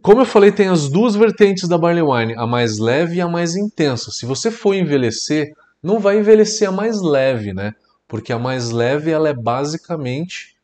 Como 0.00 0.22
eu 0.22 0.24
falei, 0.24 0.50
tem 0.50 0.68
as 0.68 0.88
duas 0.88 1.14
vertentes 1.14 1.68
da 1.68 1.76
barley 1.76 2.02
wine, 2.02 2.34
a 2.34 2.46
mais 2.46 2.78
leve 2.78 3.16
e 3.16 3.20
a 3.20 3.28
mais 3.28 3.54
intensa. 3.56 4.10
Se 4.10 4.24
você 4.24 4.50
for 4.50 4.72
envelhecer, 4.72 5.52
não 5.82 6.00
vai 6.00 6.18
envelhecer 6.18 6.66
a 6.66 6.72
mais 6.72 7.02
leve, 7.02 7.52
né? 7.52 7.74
Porque 8.08 8.32
a 8.32 8.38
mais 8.38 8.70
leve 8.70 9.10
ela 9.10 9.28
é 9.28 9.34
basicamente 9.34 10.56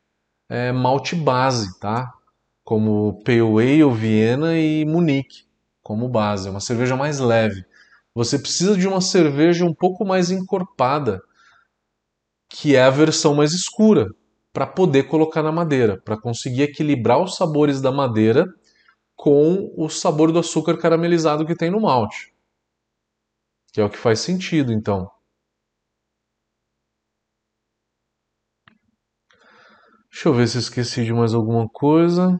é, 0.48 0.72
malte 0.72 1.14
base, 1.14 1.78
tá? 1.78 2.10
Como 2.64 3.22
Pale 3.22 3.40
Ale, 3.40 3.94
Viena 3.94 4.56
e 4.56 4.86
Munique, 4.86 5.44
como 5.82 6.08
base. 6.08 6.48
É 6.48 6.50
uma 6.50 6.60
cerveja 6.60 6.96
mais 6.96 7.18
leve. 7.18 7.66
Você 8.14 8.38
precisa 8.38 8.78
de 8.78 8.88
uma 8.88 9.02
cerveja 9.02 9.66
um 9.66 9.74
pouco 9.74 10.06
mais 10.06 10.30
encorpada, 10.30 11.20
que 12.52 12.76
é 12.76 12.82
a 12.82 12.90
versão 12.90 13.34
mais 13.34 13.52
escura, 13.52 14.06
para 14.52 14.66
poder 14.66 15.04
colocar 15.04 15.42
na 15.42 15.50
madeira, 15.50 16.00
para 16.02 16.20
conseguir 16.20 16.62
equilibrar 16.62 17.20
os 17.22 17.34
sabores 17.36 17.80
da 17.80 17.90
madeira 17.90 18.46
com 19.16 19.72
o 19.76 19.88
sabor 19.88 20.30
do 20.30 20.38
açúcar 20.38 20.76
caramelizado 20.76 21.46
que 21.46 21.56
tem 21.56 21.70
no 21.70 21.80
malte. 21.80 22.32
Que 23.72 23.80
é 23.80 23.84
o 23.84 23.88
que 23.90 23.96
faz 23.96 24.20
sentido, 24.20 24.70
então. 24.72 25.10
Deixa 30.10 30.28
eu 30.28 30.34
ver 30.34 30.46
se 30.46 30.58
esqueci 30.58 31.04
de 31.04 31.12
mais 31.14 31.32
alguma 31.32 31.66
coisa. 31.68 32.38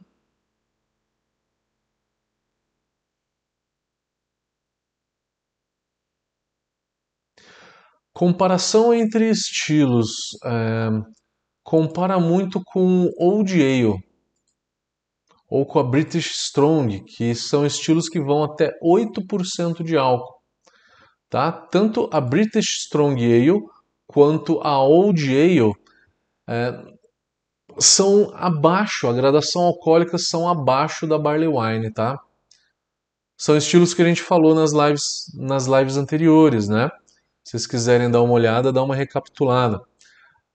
Comparação 8.13 8.93
entre 8.93 9.29
estilos. 9.29 10.09
É, 10.45 10.89
compara 11.63 12.19
muito 12.19 12.61
com 12.63 13.09
Old 13.17 13.53
Ale 13.53 13.97
ou 15.49 15.65
com 15.65 15.79
a 15.79 15.83
British 15.83 16.31
Strong, 16.31 17.03
que 17.03 17.35
são 17.35 17.65
estilos 17.65 18.09
que 18.09 18.19
vão 18.19 18.43
até 18.43 18.71
8% 18.81 19.83
de 19.83 19.95
álcool. 19.95 20.41
Tá? 21.29 21.51
Tanto 21.51 22.09
a 22.11 22.19
British 22.19 22.85
Strong 22.85 23.23
Ale 23.23 23.61
quanto 24.07 24.59
a 24.61 24.79
Old 24.79 25.23
Ale 25.29 25.73
é, 26.47 26.93
são 27.79 28.31
abaixo, 28.35 29.07
a 29.07 29.13
gradação 29.13 29.63
alcoólica 29.63 30.17
são 30.17 30.47
abaixo 30.47 31.07
da 31.07 31.17
Barley 31.17 31.47
Wine, 31.47 31.91
tá? 31.91 32.19
São 33.37 33.57
estilos 33.57 33.93
que 33.93 34.01
a 34.01 34.05
gente 34.05 34.21
falou 34.21 34.53
nas 34.53 34.71
lives, 34.71 35.31
nas 35.35 35.65
lives 35.65 35.97
anteriores, 35.97 36.67
né? 36.67 36.89
Se 37.43 37.51
vocês 37.51 37.67
quiserem 37.67 38.09
dar 38.09 38.21
uma 38.21 38.33
olhada, 38.33 38.71
dá 38.71 38.81
uma 38.81 38.95
recapitulada. 38.95 39.81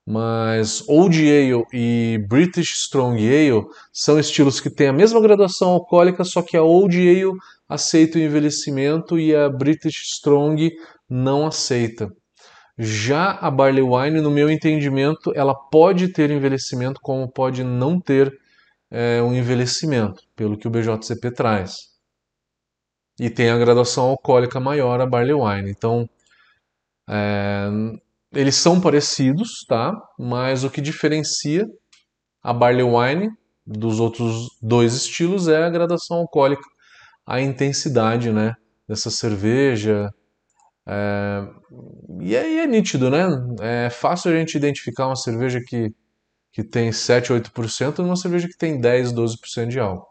Mas 0.06 0.82
Old 0.88 1.18
Ale 1.18 1.66
e 1.70 2.18
British 2.28 2.72
Strong 2.84 3.18
Ale 3.20 3.66
são 3.92 4.18
estilos 4.18 4.58
que 4.58 4.70
têm 4.70 4.88
a 4.88 4.92
mesma 4.92 5.20
graduação 5.20 5.68
alcoólica, 5.68 6.24
só 6.24 6.40
que 6.40 6.56
a 6.56 6.62
Old 6.62 6.96
Ale 6.96 7.36
aceita 7.68 8.16
o 8.16 8.22
envelhecimento 8.22 9.18
e 9.18 9.36
a 9.36 9.50
British 9.50 10.02
Strong 10.14 10.72
não 11.08 11.46
aceita. 11.46 12.10
Já 12.78 13.32
a 13.32 13.50
Barley 13.50 13.82
Wine, 13.82 14.22
no 14.22 14.30
meu 14.30 14.48
entendimento, 14.50 15.32
ela 15.34 15.54
pode 15.54 16.08
ter 16.12 16.30
envelhecimento, 16.30 17.00
como 17.02 17.30
pode 17.30 17.62
não 17.62 18.00
ter 18.00 18.32
é, 18.90 19.20
um 19.20 19.34
envelhecimento, 19.34 20.22
pelo 20.34 20.56
que 20.56 20.68
o 20.68 20.70
BJCP 20.70 21.32
traz. 21.32 21.74
E 23.20 23.28
tem 23.28 23.50
a 23.50 23.58
graduação 23.58 24.04
alcoólica 24.04 24.58
maior, 24.58 25.00
a 25.00 25.06
Barley 25.06 25.34
Wine. 25.34 25.70
Então, 25.70 26.08
é, 27.08 27.68
eles 28.32 28.56
são 28.56 28.80
parecidos, 28.80 29.64
tá? 29.66 29.92
Mas 30.18 30.64
o 30.64 30.70
que 30.70 30.80
diferencia 30.80 31.66
a 32.42 32.52
Barley 32.52 32.84
Wine 32.84 33.30
dos 33.66 34.00
outros 34.00 34.48
dois 34.62 34.94
estilos 34.94 35.48
é 35.48 35.64
a 35.64 35.70
gradação 35.70 36.18
alcoólica, 36.18 36.62
a 37.26 37.40
intensidade, 37.40 38.32
né? 38.32 38.54
Dessa 38.88 39.10
cerveja. 39.10 40.10
É, 40.86 41.46
e 42.20 42.36
aí 42.36 42.58
é 42.60 42.66
nítido, 42.66 43.10
né? 43.10 43.26
É 43.60 43.90
fácil 43.90 44.32
a 44.32 44.36
gente 44.36 44.56
identificar 44.56 45.06
uma 45.06 45.16
cerveja 45.16 45.60
que, 45.66 45.90
que 46.52 46.64
tem 46.64 46.92
7, 46.92 47.32
8% 47.32 47.98
numa 47.98 48.16
cerveja 48.16 48.48
que 48.48 48.56
tem 48.56 48.80
10, 48.80 49.12
12% 49.12 49.68
de 49.68 49.80
álcool. 49.80 50.08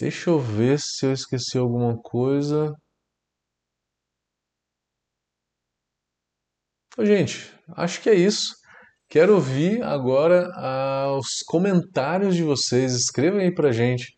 Deixa 0.00 0.30
eu 0.30 0.40
ver 0.40 0.80
se 0.80 1.04
eu 1.04 1.12
esqueci 1.12 1.58
alguma 1.58 1.94
coisa. 2.00 2.74
Gente, 6.98 7.54
acho 7.76 8.00
que 8.00 8.08
é 8.08 8.14
isso. 8.14 8.54
Quero 9.10 9.34
ouvir 9.34 9.82
agora 9.82 10.48
ah, 10.54 11.16
os 11.18 11.42
comentários 11.46 12.34
de 12.34 12.42
vocês. 12.42 12.94
Escrevem 12.94 13.42
aí 13.42 13.54
pra 13.54 13.72
gente. 13.72 14.16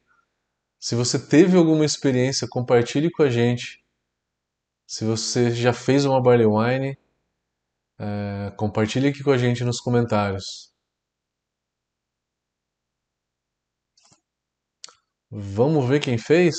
Se 0.78 0.94
você 0.94 1.18
teve 1.18 1.56
alguma 1.56 1.84
experiência, 1.84 2.46
compartilhe 2.48 3.10
com 3.10 3.24
a 3.24 3.30
gente. 3.30 3.84
Se 4.86 5.04
você 5.04 5.50
já 5.50 5.72
fez 5.72 6.04
uma 6.04 6.22
barley 6.22 6.46
wine, 6.46 6.96
é, 7.98 8.52
compartilhe 8.56 9.08
aqui 9.08 9.22
com 9.24 9.32
a 9.32 9.38
gente 9.38 9.64
nos 9.64 9.80
comentários. 9.80 10.71
Vamos 15.34 15.88
ver 15.88 15.98
quem 15.98 16.18
fez? 16.18 16.54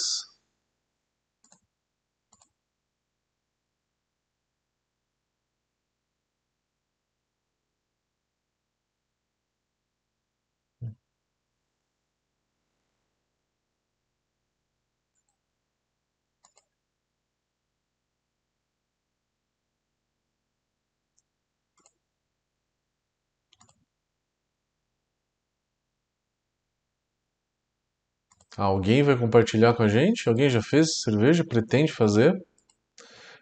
Alguém 28.58 29.02
vai 29.02 29.18
compartilhar 29.18 29.74
com 29.74 29.84
a 29.84 29.88
gente? 29.88 30.30
Alguém 30.30 30.50
já 30.50 30.62
fez 30.62 31.02
cerveja? 31.02 31.44
Pretende 31.44 31.92
fazer? 31.92 32.39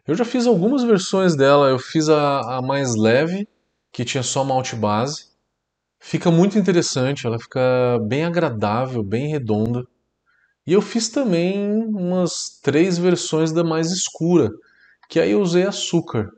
Eu 0.07 0.15
já 0.15 0.25
fiz 0.25 0.47
algumas 0.47 0.83
versões 0.83 1.35
dela. 1.35 1.69
Eu 1.69 1.79
fiz 1.79 2.09
a, 2.09 2.57
a 2.57 2.61
mais 2.61 2.95
leve, 2.95 3.47
que 3.91 4.05
tinha 4.05 4.23
só 4.23 4.43
malte 4.43 4.75
base. 4.75 5.31
Fica 5.99 6.31
muito 6.31 6.57
interessante, 6.57 7.27
ela 7.27 7.37
fica 7.39 7.99
bem 8.07 8.25
agradável, 8.25 9.03
bem 9.03 9.27
redonda. 9.29 9.83
E 10.65 10.73
eu 10.73 10.81
fiz 10.81 11.09
também 11.09 11.85
umas 11.85 12.59
três 12.61 12.97
versões 12.97 13.51
da 13.51 13.63
mais 13.63 13.91
escura, 13.91 14.49
que 15.09 15.19
aí 15.19 15.31
eu 15.31 15.41
usei 15.41 15.63
açúcar. 15.63 16.29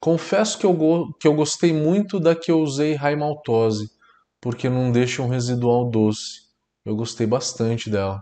Confesso 0.00 0.58
que 0.58 0.66
eu, 0.66 0.76
que 1.20 1.26
eu 1.26 1.34
gostei 1.34 1.72
muito 1.72 2.20
da 2.20 2.34
que 2.34 2.50
eu 2.50 2.60
usei 2.60 2.94
high 2.94 3.16
maltose, 3.16 3.90
porque 4.40 4.68
não 4.68 4.92
deixa 4.92 5.22
um 5.22 5.28
residual 5.28 5.90
doce. 5.90 6.47
Eu 6.84 6.96
gostei 6.96 7.24
bastante 7.24 7.88
dela. 7.88 8.20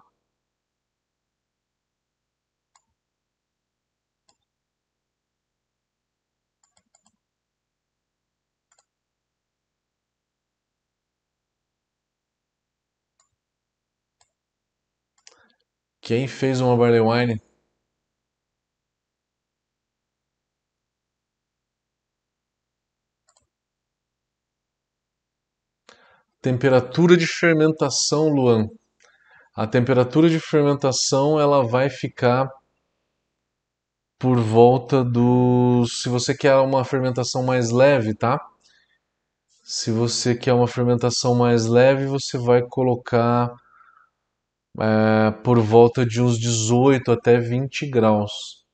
Quem 16.00 16.26
fez 16.26 16.58
uma 16.62 16.74
barley 16.74 17.00
wine? 17.00 17.42
Temperatura 26.46 27.16
de 27.16 27.26
fermentação, 27.26 28.28
Luan. 28.28 28.68
A 29.52 29.66
temperatura 29.66 30.30
de 30.30 30.38
fermentação 30.38 31.40
ela 31.40 31.66
vai 31.66 31.90
ficar 31.90 32.48
por 34.16 34.38
volta 34.38 35.02
dos. 35.02 36.02
Se 36.02 36.08
você 36.08 36.36
quer 36.36 36.54
uma 36.58 36.84
fermentação 36.84 37.42
mais 37.42 37.72
leve, 37.72 38.14
tá? 38.14 38.40
Se 39.64 39.90
você 39.90 40.36
quer 40.36 40.52
uma 40.52 40.68
fermentação 40.68 41.34
mais 41.34 41.66
leve, 41.66 42.06
você 42.06 42.38
vai 42.38 42.62
colocar 42.62 43.52
é, 44.78 45.32
por 45.42 45.58
volta 45.58 46.06
de 46.06 46.22
uns 46.22 46.38
18 46.38 47.10
até 47.10 47.40
20 47.40 47.90
graus. 47.90 48.64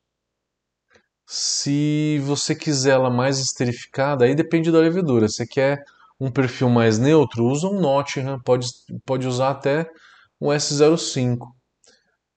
Se 1.27 2.19
você 2.23 2.55
quiser 2.55 2.91
ela 2.91 3.09
mais 3.09 3.39
esterificada, 3.39 4.27
aí 4.27 4.35
depende 4.35 4.71
da 4.71 4.79
levedura. 4.79 5.27
Você 5.27 5.47
quer 5.47 5.83
um 6.23 6.31
perfil 6.31 6.71
mais 6.71 7.01
neutro, 7.01 7.45
usa 7.45 7.67
um 7.67 7.81
Nottingham, 7.81 8.39
pode, 8.45 8.69
pode 9.05 9.27
usar 9.27 9.51
até 9.51 9.91
um 10.41 10.51
S05. 10.51 11.49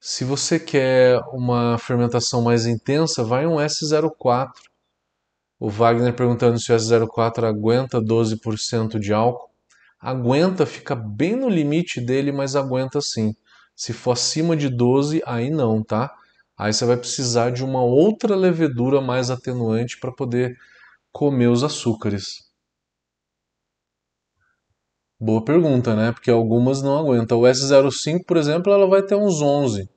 Se 0.00 0.24
você 0.24 0.58
quer 0.58 1.20
uma 1.32 1.78
fermentação 1.78 2.42
mais 2.42 2.66
intensa, 2.66 3.22
vai 3.22 3.46
um 3.46 3.58
S04. 3.58 4.50
O 5.60 5.70
Wagner 5.70 6.12
perguntando 6.14 6.58
se 6.58 6.72
o 6.72 6.76
S04 6.76 7.44
aguenta 7.44 8.00
12% 8.00 8.98
de 8.98 9.12
álcool. 9.12 9.50
Aguenta, 10.00 10.66
fica 10.66 10.96
bem 10.96 11.36
no 11.36 11.48
limite 11.48 12.00
dele, 12.00 12.32
mas 12.32 12.56
aguenta 12.56 13.00
sim. 13.00 13.36
Se 13.76 13.92
for 13.92 14.12
acima 14.12 14.56
de 14.56 14.68
12, 14.68 15.22
aí 15.24 15.48
não, 15.48 15.80
tá? 15.80 16.12
Aí 16.58 16.72
você 16.72 16.84
vai 16.84 16.96
precisar 16.96 17.50
de 17.50 17.62
uma 17.62 17.84
outra 17.84 18.34
levedura 18.34 19.00
mais 19.00 19.30
atenuante 19.30 19.96
para 20.00 20.10
poder 20.10 20.56
comer 21.12 21.46
os 21.46 21.62
açúcares. 21.62 22.45
Boa 25.18 25.42
pergunta, 25.44 25.94
né? 25.94 26.12
Porque 26.12 26.30
algumas 26.30 26.82
não 26.82 26.98
aguentam. 26.98 27.40
O 27.40 27.42
S05, 27.42 28.24
por 28.26 28.36
exemplo, 28.36 28.72
ela 28.72 28.86
vai 28.86 29.02
ter 29.02 29.14
uns 29.14 29.40
11. 29.40 29.88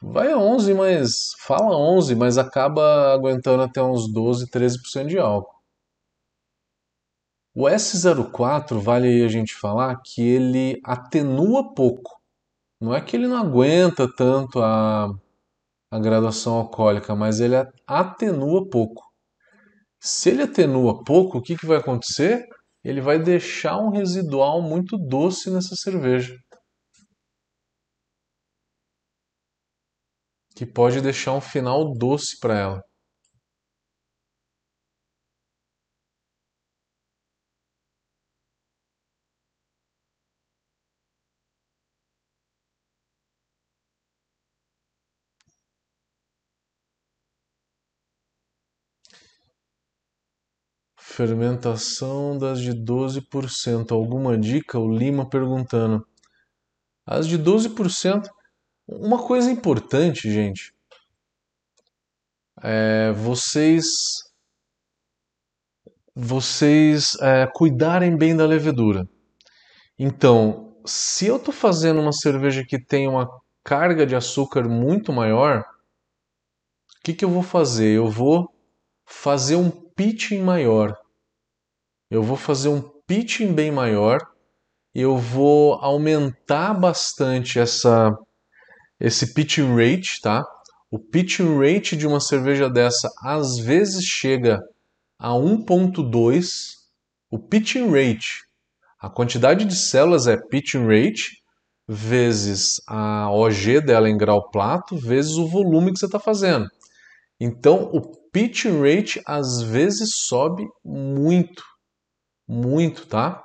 Vai 0.00 0.32
a 0.32 0.38
11, 0.38 0.74
mas 0.74 1.32
fala 1.46 1.76
11, 1.76 2.14
mas 2.16 2.38
acaba 2.38 3.12
aguentando 3.12 3.62
até 3.62 3.80
uns 3.82 4.12
12, 4.12 4.50
13% 4.50 5.06
de 5.06 5.18
álcool. 5.18 5.54
O 7.54 7.64
S04 7.66 8.78
vale 8.78 9.22
a 9.22 9.28
gente 9.28 9.54
falar 9.54 10.00
que 10.04 10.22
ele 10.22 10.80
atenua 10.84 11.72
pouco. 11.74 12.20
Não 12.80 12.94
é 12.94 13.00
que 13.00 13.16
ele 13.16 13.28
não 13.28 13.36
aguenta 13.36 14.08
tanto 14.16 14.60
a 14.60 15.12
a 15.92 15.98
graduação 15.98 16.54
alcoólica, 16.54 17.14
mas 17.14 17.38
ele 17.38 17.54
atenua 17.86 18.66
pouco. 18.70 19.04
Se 20.00 20.30
ele 20.30 20.42
atenua 20.42 21.04
pouco, 21.04 21.36
o 21.36 21.42
que, 21.42 21.54
que 21.54 21.66
vai 21.66 21.76
acontecer? 21.76 22.46
Ele 22.84 23.00
vai 23.00 23.18
deixar 23.18 23.78
um 23.78 23.90
residual 23.90 24.60
muito 24.60 24.98
doce 24.98 25.50
nessa 25.50 25.76
cerveja. 25.76 26.36
Que 30.56 30.66
pode 30.66 31.00
deixar 31.00 31.32
um 31.32 31.40
final 31.40 31.92
doce 31.94 32.38
para 32.40 32.58
ela. 32.58 32.91
Fermentação 51.12 52.38
das 52.38 52.58
de 52.58 52.72
12%. 52.72 53.92
Alguma 53.92 54.38
dica? 54.38 54.78
O 54.78 54.90
Lima 54.90 55.28
perguntando. 55.28 56.06
As 57.06 57.28
de 57.28 57.38
12%. 57.38 58.30
Uma 58.88 59.22
coisa 59.22 59.50
importante, 59.50 60.30
gente, 60.30 60.72
é 62.62 63.12
vocês 63.12 63.84
vocês 66.14 67.14
é, 67.20 67.46
cuidarem 67.46 68.16
bem 68.16 68.34
da 68.34 68.46
levedura. 68.46 69.06
Então, 69.98 70.74
se 70.86 71.26
eu 71.26 71.36
estou 71.36 71.52
fazendo 71.52 72.00
uma 72.00 72.12
cerveja 72.12 72.64
que 72.66 72.82
tem 72.82 73.06
uma 73.06 73.28
carga 73.62 74.06
de 74.06 74.16
açúcar 74.16 74.66
muito 74.66 75.12
maior, 75.12 75.60
o 75.60 75.64
que, 77.04 77.12
que 77.12 77.24
eu 77.24 77.30
vou 77.30 77.42
fazer? 77.42 77.96
Eu 77.96 78.08
vou 78.08 78.48
fazer 79.04 79.56
um 79.56 79.70
pitching 79.70 80.42
maior 80.42 81.01
eu 82.12 82.22
vou 82.22 82.36
fazer 82.36 82.68
um 82.68 82.82
pitching 83.06 83.54
bem 83.54 83.70
maior, 83.70 84.20
eu 84.94 85.16
vou 85.16 85.74
aumentar 85.76 86.74
bastante 86.74 87.58
essa 87.58 88.14
esse 89.00 89.32
pitching 89.32 89.74
rate, 89.74 90.20
tá? 90.20 90.44
O 90.90 90.98
pitching 90.98 91.58
rate 91.58 91.96
de 91.96 92.06
uma 92.06 92.20
cerveja 92.20 92.68
dessa 92.68 93.08
às 93.22 93.58
vezes 93.58 94.04
chega 94.04 94.60
a 95.18 95.30
1.2. 95.30 96.74
O 97.30 97.38
pitching 97.38 97.90
rate, 97.90 98.42
a 99.00 99.08
quantidade 99.08 99.64
de 99.64 99.74
células 99.74 100.26
é 100.26 100.36
pitching 100.36 100.86
rate 100.86 101.42
vezes 101.88 102.74
a 102.86 103.30
OG 103.30 103.80
dela 103.86 104.08
em 104.08 104.18
grau 104.18 104.50
plato 104.50 104.96
vezes 104.98 105.32
o 105.32 105.48
volume 105.48 105.90
que 105.90 105.98
você 105.98 106.06
está 106.06 106.20
fazendo. 106.20 106.66
Então, 107.40 107.84
o 107.84 108.02
pitching 108.30 108.82
rate 108.82 109.20
às 109.26 109.62
vezes 109.62 110.10
sobe 110.26 110.66
muito 110.84 111.71
muito, 112.48 113.06
tá? 113.06 113.42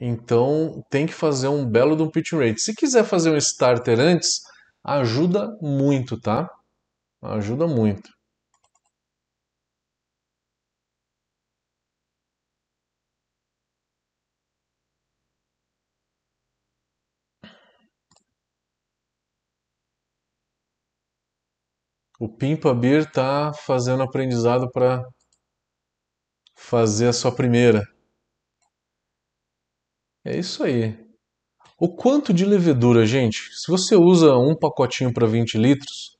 Então 0.00 0.84
tem 0.90 1.06
que 1.06 1.12
fazer 1.12 1.48
um 1.48 1.64
belo 1.68 1.96
de 1.96 2.02
um 2.02 2.10
pitch 2.10 2.32
rate. 2.32 2.60
Se 2.60 2.74
quiser 2.74 3.04
fazer 3.04 3.30
um 3.30 3.36
starter 3.36 3.98
antes, 4.00 4.40
ajuda 4.84 5.56
muito, 5.60 6.18
tá? 6.20 6.48
Ajuda 7.22 7.66
muito. 7.66 8.10
O 22.22 22.28
Pimpa 22.28 22.72
Beer 22.72 23.02
está 23.02 23.52
fazendo 23.52 24.04
aprendizado 24.04 24.70
para 24.70 25.02
fazer 26.54 27.08
a 27.08 27.12
sua 27.12 27.34
primeira. 27.34 27.82
É 30.24 30.38
isso 30.38 30.62
aí. 30.62 31.04
O 31.76 31.92
quanto 31.92 32.32
de 32.32 32.44
levedura, 32.44 33.04
gente? 33.04 33.52
Se 33.52 33.68
você 33.68 33.96
usa 33.96 34.36
um 34.36 34.56
pacotinho 34.56 35.12
para 35.12 35.26
20 35.26 35.58
litros, 35.58 36.16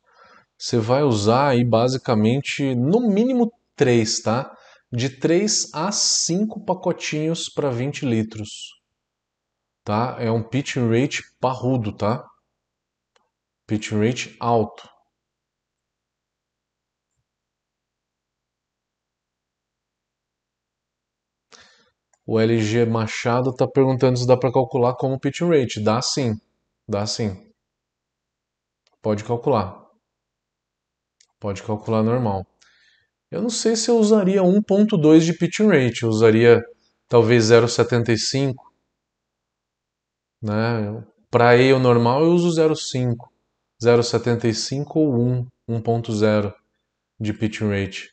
você 0.59 0.77
vai 0.77 1.05
usar 1.05 1.51
aí 1.51 1.65
basicamente 1.65 2.75
no 2.75 3.09
mínimo 3.09 3.53
3, 3.77 4.23
tá? 4.23 4.59
De 4.91 5.09
3 5.09 5.73
a 5.73 5.93
5 5.93 6.65
pacotinhos 6.65 7.49
para 7.49 7.71
20 7.71 8.05
litros. 8.05 8.83
Tá? 9.85 10.17
É 10.19 10.33
um 10.33 10.43
pitching 10.43 10.91
rate 10.91 11.23
parrudo, 11.38 11.93
tá? 11.93 12.29
Pitching 13.69 14.05
rate 14.05 14.37
alto. 14.41 14.91
O 22.26 22.38
LG 22.38 22.87
Machado 22.87 23.50
está 23.50 23.66
perguntando 23.66 24.16
se 24.18 24.26
dá 24.26 24.37
para 24.37 24.52
calcular 24.52 24.94
como 24.94 25.18
pitch 25.18 25.40
rate. 25.40 25.80
Dá 25.80 26.00
sim, 26.00 26.38
dá 26.88 27.06
sim. 27.06 27.50
Pode 29.00 29.24
calcular. 29.24 29.82
Pode 31.40 31.62
calcular 31.62 32.02
normal. 32.02 32.46
Eu 33.30 33.42
não 33.42 33.50
sei 33.50 33.74
se 33.74 33.90
eu 33.90 33.96
usaria 33.96 34.42
1.2 34.42 35.20
de 35.20 35.32
pitch 35.32 35.61
rate, 35.61 36.02
eu 36.02 36.08
usaria 36.11 36.62
talvez 37.08 37.46
0.75. 37.46 38.54
Né? 40.40 41.02
Para 41.30 41.56
E 41.56 41.72
o 41.72 41.78
normal 41.78 42.22
eu 42.22 42.32
uso 42.32 42.50
0.5, 42.50 43.16
0.75 43.82 44.96
ou 44.96 45.14
1, 45.18 45.80
1.0 45.80 46.54
de 47.18 47.32
pitch 47.32 47.62
rate. 47.62 48.12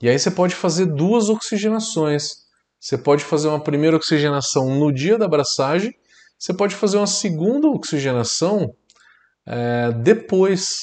E 0.00 0.08
aí 0.08 0.18
você 0.18 0.30
pode 0.30 0.54
fazer 0.54 0.86
duas 0.86 1.28
oxigenações. 1.28 2.46
Você 2.78 2.98
pode 2.98 3.24
fazer 3.24 3.48
uma 3.48 3.62
primeira 3.62 3.96
oxigenação 3.96 4.78
no 4.78 4.92
dia 4.92 5.18
da 5.18 5.24
abraçagem, 5.24 5.94
você 6.38 6.52
pode 6.52 6.74
fazer 6.74 6.98
uma 6.98 7.06
segunda 7.06 7.66
oxigenação 7.68 8.74
é, 9.46 9.90
depois. 9.92 10.76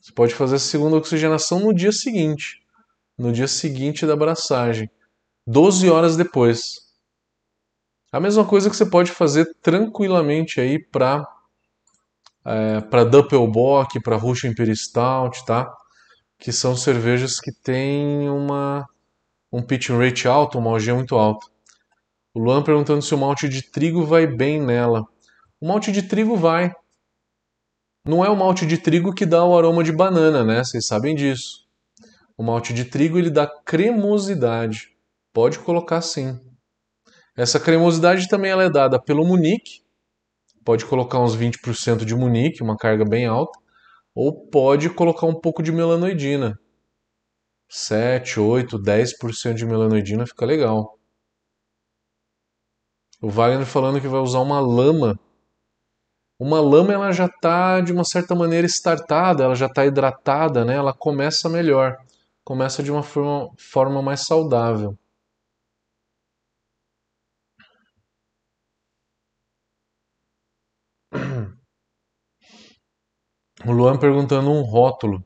Você 0.00 0.12
pode 0.12 0.34
fazer 0.34 0.56
a 0.56 0.58
segunda 0.58 0.96
oxigenação 0.96 1.60
no 1.60 1.74
dia 1.74 1.92
seguinte, 1.92 2.62
no 3.16 3.30
dia 3.32 3.46
seguinte 3.46 4.06
da 4.06 4.14
abraçagem, 4.14 4.90
12 5.46 5.88
horas 5.90 6.16
depois. 6.16 6.62
A 8.10 8.18
mesma 8.18 8.44
coisa 8.44 8.68
que 8.68 8.76
você 8.76 8.86
pode 8.86 9.10
fazer 9.10 9.46
tranquilamente 9.62 10.60
aí 10.60 10.78
para 10.78 11.26
é, 12.44 12.80
para 12.80 13.04
Doppelbock, 13.04 14.00
para 14.00 14.16
Russian 14.16 14.50
Imperial 14.50 14.74
Stout, 14.74 15.44
tá? 15.44 15.72
Que 16.42 16.50
são 16.50 16.74
cervejas 16.74 17.38
que 17.38 17.52
têm 17.52 18.28
uma, 18.28 18.84
um 19.52 19.62
pitch 19.62 19.90
rate 19.90 20.26
alto, 20.26 20.58
uma 20.58 20.70
OG 20.70 20.92
muito 20.92 21.14
alta. 21.14 21.46
O 22.34 22.40
Luan 22.40 22.64
perguntando 22.64 23.00
se 23.00 23.14
o 23.14 23.18
malte 23.18 23.48
de 23.48 23.62
trigo 23.70 24.04
vai 24.04 24.26
bem 24.26 24.60
nela. 24.60 25.04
O 25.60 25.68
malte 25.68 25.92
de 25.92 26.02
trigo 26.02 26.36
vai. 26.36 26.72
Não 28.04 28.24
é 28.24 28.28
o 28.28 28.34
malte 28.34 28.66
de 28.66 28.76
trigo 28.76 29.14
que 29.14 29.24
dá 29.24 29.44
o 29.44 29.56
aroma 29.56 29.84
de 29.84 29.92
banana, 29.92 30.42
né? 30.42 30.64
Vocês 30.64 30.84
sabem 30.84 31.14
disso. 31.14 31.64
O 32.36 32.42
malte 32.42 32.74
de 32.74 32.86
trigo 32.86 33.16
ele 33.16 33.30
dá 33.30 33.46
cremosidade. 33.46 34.88
Pode 35.32 35.60
colocar 35.60 36.00
sim. 36.00 36.40
Essa 37.36 37.60
cremosidade 37.60 38.26
também 38.26 38.50
ela 38.50 38.64
é 38.64 38.70
dada 38.70 39.00
pelo 39.00 39.24
Munique. 39.24 39.84
Pode 40.64 40.84
colocar 40.86 41.20
uns 41.20 41.36
20% 41.36 42.04
de 42.04 42.16
Munique, 42.16 42.64
uma 42.64 42.76
carga 42.76 43.04
bem 43.04 43.26
alta. 43.26 43.61
Ou 44.14 44.46
pode 44.48 44.90
colocar 44.90 45.26
um 45.26 45.34
pouco 45.34 45.62
de 45.62 45.72
melanoidina. 45.72 46.58
7, 47.68 48.38
8, 48.38 48.78
10% 48.78 49.54
de 49.54 49.64
melanoidina 49.64 50.26
fica 50.26 50.44
legal. 50.44 50.98
O 53.20 53.30
Wagner 53.30 53.64
falando 53.64 54.00
que 54.00 54.08
vai 54.08 54.20
usar 54.20 54.40
uma 54.40 54.60
lama. 54.60 55.18
Uma 56.38 56.60
lama 56.60 56.92
ela 56.92 57.12
já 57.12 57.26
está 57.26 57.80
de 57.80 57.92
uma 57.92 58.04
certa 58.04 58.34
maneira 58.34 58.66
estartada, 58.66 59.44
ela 59.44 59.54
já 59.54 59.66
está 59.66 59.86
hidratada, 59.86 60.64
né? 60.64 60.74
Ela 60.74 60.92
começa 60.92 61.48
melhor, 61.48 61.96
começa 62.44 62.82
de 62.82 62.90
uma 62.90 63.02
forma, 63.02 63.48
forma 63.56 64.02
mais 64.02 64.26
saudável. 64.26 64.98
O 73.64 73.70
Luan 73.70 73.96
perguntando 73.96 74.50
um 74.50 74.62
rótulo. 74.62 75.24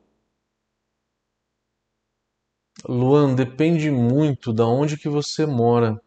Luan, 2.87 3.35
depende 3.35 3.91
muito 3.91 4.53
da 4.53 4.67
onde 4.67 4.99
que 4.99 5.09
você 5.09 5.47
mora. 5.47 5.99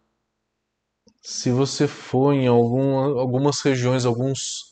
Se 1.24 1.52
você 1.52 1.88
for 1.88 2.34
em 2.34 2.46
algum, 2.46 3.20
algumas 3.20 3.62
regiões, 3.62 4.06
alguns 4.06 4.66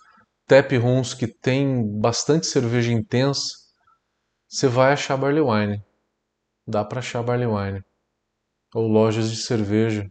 tap 0.46 0.72
rooms 0.74 1.16
que 1.16 1.28
tem 1.28 2.00
bastante 2.00 2.46
cerveja 2.46 2.92
intensa, 2.92 3.56
você 4.48 4.68
vai 4.68 4.94
achar 4.94 5.18
barley 5.18 5.42
wine. 5.42 5.84
Dá 6.68 6.86
para 6.86 7.00
achar 7.00 7.24
barley 7.24 7.48
wine. 7.48 7.84
Ou 8.76 8.88
lojas 8.88 9.32
de 9.32 9.38
cerveja. 9.38 10.08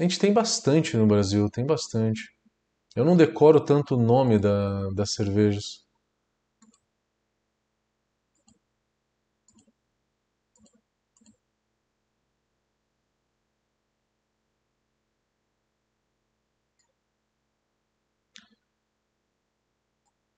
A 0.00 0.02
gente 0.02 0.18
tem 0.18 0.32
bastante 0.32 0.96
no 0.96 1.06
Brasil, 1.06 1.50
tem 1.50 1.66
bastante. 1.66 2.22
Eu 2.96 3.04
não 3.04 3.14
decoro 3.14 3.60
tanto 3.60 3.94
o 3.94 4.02
nome 4.02 4.38
da, 4.38 4.88
das 4.90 5.12
cervejas. 5.12 5.87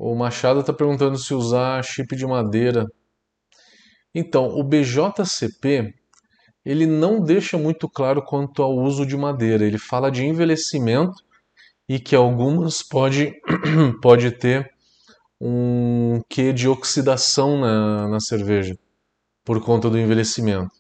O 0.03 0.15
Machado 0.15 0.61
está 0.61 0.73
perguntando 0.73 1.19
se 1.19 1.35
usar 1.35 1.85
chip 1.85 2.17
de 2.17 2.27
madeira. 2.27 2.87
Então, 4.15 4.47
o 4.47 4.65
BJCP 4.65 5.93
ele 6.65 6.87
não 6.87 7.21
deixa 7.23 7.59
muito 7.59 7.87
claro 7.87 8.25
quanto 8.25 8.63
ao 8.63 8.75
uso 8.75 9.05
de 9.05 9.15
madeira. 9.15 9.63
Ele 9.63 9.77
fala 9.77 10.11
de 10.11 10.25
envelhecimento 10.25 11.23
e 11.87 12.01
que 12.01 12.17
algumas 12.17 12.83
pode, 12.83 13.35
pode 14.01 14.31
ter 14.33 14.73
um 15.39 16.23
quê 16.31 16.51
de 16.51 16.67
oxidação 16.67 17.61
na, 17.61 18.09
na 18.09 18.21
cerveja 18.21 18.79
por 19.45 19.63
conta 19.63 19.91
do 19.91 19.99
envelhecimento. 19.99 20.71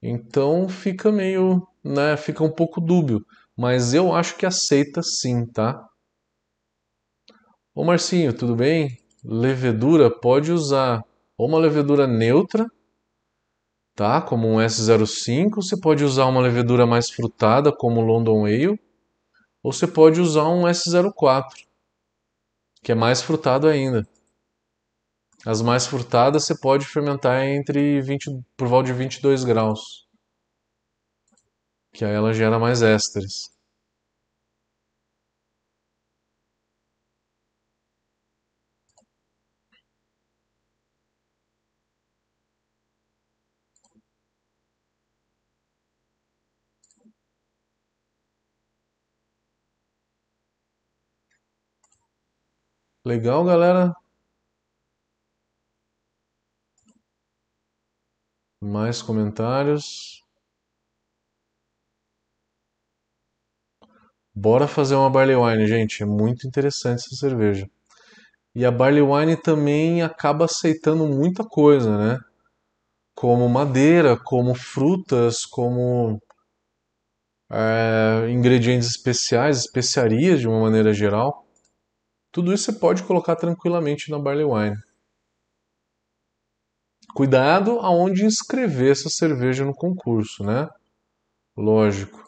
Então 0.00 0.68
fica 0.68 1.10
meio, 1.10 1.66
né, 1.84 2.16
fica 2.16 2.42
um 2.42 2.50
pouco 2.50 2.80
dúbio 2.80 3.24
mas 3.56 3.94
eu 3.94 4.12
acho 4.12 4.36
que 4.36 4.46
aceita 4.46 5.00
sim, 5.02 5.46
tá? 5.46 5.88
Ô 7.74 7.84
Marcinho, 7.84 8.32
tudo 8.36 8.56
bem? 8.56 8.98
Levedura 9.24 10.10
pode 10.10 10.52
usar 10.52 11.02
ou 11.36 11.48
uma 11.48 11.58
levedura 11.58 12.06
neutra, 12.06 12.66
tá? 13.94 14.20
Como 14.20 14.48
um 14.48 14.56
S05, 14.58 15.56
você 15.56 15.80
pode 15.80 16.04
usar 16.04 16.26
uma 16.26 16.40
levedura 16.40 16.86
mais 16.86 17.10
frutada, 17.10 17.72
como 17.72 18.00
o 18.00 18.04
London 18.04 18.44
Ale, 18.44 18.80
ou 19.62 19.72
você 19.72 19.86
pode 19.86 20.20
usar 20.20 20.48
um 20.48 20.62
S04, 20.64 21.66
que 22.82 22.92
é 22.92 22.94
mais 22.94 23.22
frutado 23.22 23.68
ainda. 23.68 24.06
As 25.46 25.62
mais 25.62 25.86
frutadas 25.86 26.44
você 26.44 26.58
pode 26.58 26.86
fermentar 26.86 27.44
entre 27.44 28.00
20, 28.00 28.30
por 28.56 28.68
volta 28.68 28.86
de 28.86 28.92
22 28.92 29.44
graus 29.44 30.03
que 31.94 32.04
aí 32.04 32.12
ela 32.12 32.34
gera 32.34 32.58
mais 32.58 32.82
ésteres. 32.82 33.50
Legal, 53.04 53.44
galera? 53.46 53.94
Mais 58.60 59.00
comentários? 59.00 60.23
Bora 64.34 64.66
fazer 64.66 64.94
uma 64.96 65.10
barley 65.10 65.36
wine, 65.36 65.66
gente. 65.66 66.02
É 66.02 66.06
muito 66.06 66.46
interessante 66.46 67.00
essa 67.06 67.16
cerveja. 67.16 67.68
E 68.54 68.64
a 68.64 68.70
barley 68.70 69.02
wine 69.02 69.36
também 69.36 70.02
acaba 70.02 70.46
aceitando 70.46 71.06
muita 71.06 71.44
coisa, 71.44 71.96
né? 71.98 72.20
Como 73.14 73.48
madeira, 73.48 74.16
como 74.16 74.54
frutas, 74.54 75.44
como 75.46 76.20
é, 77.50 78.28
ingredientes 78.30 78.88
especiais, 78.88 79.58
especiarias 79.58 80.40
de 80.40 80.48
uma 80.48 80.60
maneira 80.60 80.92
geral. 80.92 81.46
Tudo 82.32 82.52
isso 82.52 82.64
você 82.64 82.78
pode 82.78 83.02
colocar 83.04 83.36
tranquilamente 83.36 84.10
na 84.10 84.18
barley 84.18 84.44
wine. 84.44 84.76
Cuidado 87.14 87.78
aonde 87.80 88.26
inscrever 88.26 88.92
essa 88.92 89.08
cerveja 89.08 89.64
no 89.64 89.72
concurso, 89.74 90.44
né? 90.44 90.68
Lógico. 91.56 92.23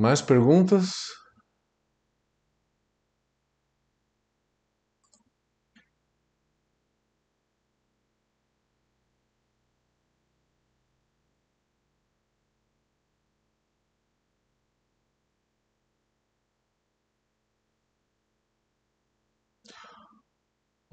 Mais 0.00 0.20
perguntas? 0.22 0.94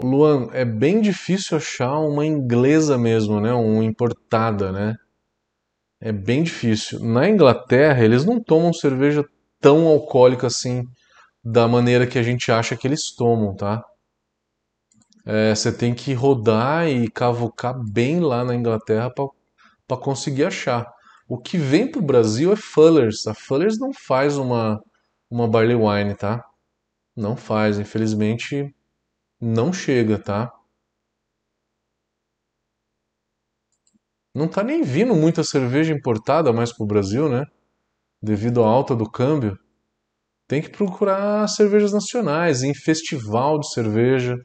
Luan, 0.01 0.49
é 0.53 0.65
bem 0.65 1.01
difícil 1.01 1.55
achar 1.57 1.99
uma 1.99 2.25
inglesa 2.25 2.97
mesmo, 2.97 3.39
né? 3.39 3.53
Uma 3.53 3.83
importada, 3.83 4.71
né? 4.71 4.95
É 5.99 6.11
bem 6.11 6.43
difícil. 6.43 6.99
Na 6.99 7.27
Inglaterra, 7.27 8.03
eles 8.03 8.25
não 8.25 8.41
tomam 8.41 8.73
cerveja 8.73 9.25
tão 9.59 9.87
alcoólica 9.87 10.47
assim, 10.47 10.83
da 11.43 11.67
maneira 11.67 12.05
que 12.07 12.19
a 12.19 12.23
gente 12.23 12.51
acha 12.51 12.75
que 12.77 12.87
eles 12.87 13.13
tomam, 13.15 13.55
tá? 13.55 13.83
É, 15.25 15.53
você 15.53 15.71
tem 15.71 15.93
que 15.93 16.13
rodar 16.13 16.87
e 16.87 17.09
cavucar 17.09 17.75
bem 17.91 18.19
lá 18.19 18.43
na 18.45 18.55
Inglaterra 18.55 19.11
para 19.87 19.97
conseguir 19.97 20.45
achar. 20.45 20.85
O 21.27 21.37
que 21.37 21.57
vem 21.57 21.89
para 21.89 21.99
o 21.99 22.05
Brasil 22.05 22.53
é 22.53 22.55
Fullers. 22.55 23.27
A 23.27 23.33
Fullers 23.33 23.77
não 23.77 23.91
faz 23.93 24.37
uma, 24.37 24.79
uma 25.29 25.47
barley 25.47 25.75
wine, 25.75 26.15
tá? 26.15 26.43
Não 27.15 27.35
faz, 27.35 27.79
infelizmente 27.79 28.73
não 29.39 29.71
chega, 29.71 30.17
tá? 30.17 30.51
Não 34.37 34.47
tá 34.47 34.63
nem 34.63 34.83
vindo 34.83 35.15
muita 35.15 35.43
cerveja 35.43 35.91
importada 35.91 36.53
mais 36.53 36.71
pro 36.71 36.85
Brasil, 36.85 37.27
né? 37.27 37.43
Devido 38.21 38.63
à 38.63 38.67
alta 38.67 38.95
do 38.95 39.09
câmbio. 39.09 39.57
Tem 40.47 40.61
que 40.61 40.69
procurar 40.69 41.47
cervejas 41.47 41.91
nacionais, 41.91 42.61
em 42.61 42.73
festival 42.73 43.59
de 43.59 43.71
cerveja, 43.71 44.37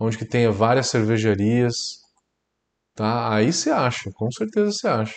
onde 0.00 0.18
que 0.18 0.24
tenha 0.24 0.50
várias 0.50 0.88
cervejarias, 0.88 1.74
tá? 2.96 3.32
Aí 3.32 3.52
você 3.52 3.70
acha, 3.70 4.10
com 4.12 4.28
certeza 4.32 4.72
você 4.72 4.88
acha. 4.88 5.16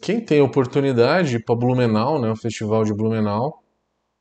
quem 0.00 0.24
tem 0.24 0.40
oportunidade 0.40 1.42
para 1.42 1.56
Blumenau, 1.56 2.20
né, 2.20 2.30
o 2.30 2.36
Festival 2.36 2.84
de 2.84 2.94
Blumenau, 2.94 3.62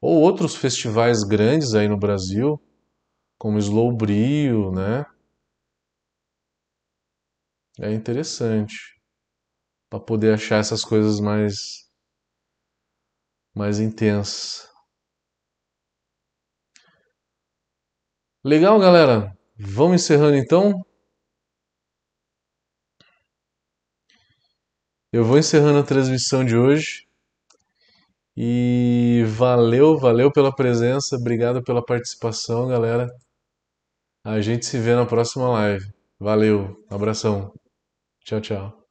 ou 0.01 0.19
outros 0.19 0.55
festivais 0.55 1.23
grandes 1.23 1.75
aí 1.75 1.87
no 1.87 1.97
Brasil, 1.97 2.59
como 3.37 3.57
Slow 3.59 3.91
Brio, 3.95 4.71
né? 4.71 5.05
É 7.79 7.89
interessante 7.93 8.75
para 9.89 9.99
poder 9.99 10.33
achar 10.35 10.59
essas 10.59 10.83
coisas 10.83 11.19
mais 11.19 11.89
mais 13.55 13.79
intensas. 13.79 14.69
Legal, 18.45 18.79
galera. 18.79 19.37
Vamos 19.57 20.01
encerrando 20.01 20.37
então. 20.37 20.81
Eu 25.11 25.25
vou 25.25 25.39
encerrando 25.39 25.79
a 25.79 25.83
transmissão 25.83 26.45
de 26.45 26.55
hoje. 26.55 27.07
E 28.37 29.23
valeu, 29.27 29.97
valeu 29.97 30.31
pela 30.31 30.53
presença, 30.53 31.15
obrigado 31.17 31.63
pela 31.63 31.83
participação, 31.83 32.67
galera. 32.67 33.07
A 34.25 34.41
gente 34.41 34.65
se 34.65 34.77
vê 34.77 34.93
na 34.93 35.05
próxima 35.05 35.47
live. 35.51 35.85
Valeu, 36.19 36.83
abração. 36.89 37.53
Tchau, 38.25 38.41
tchau. 38.41 38.84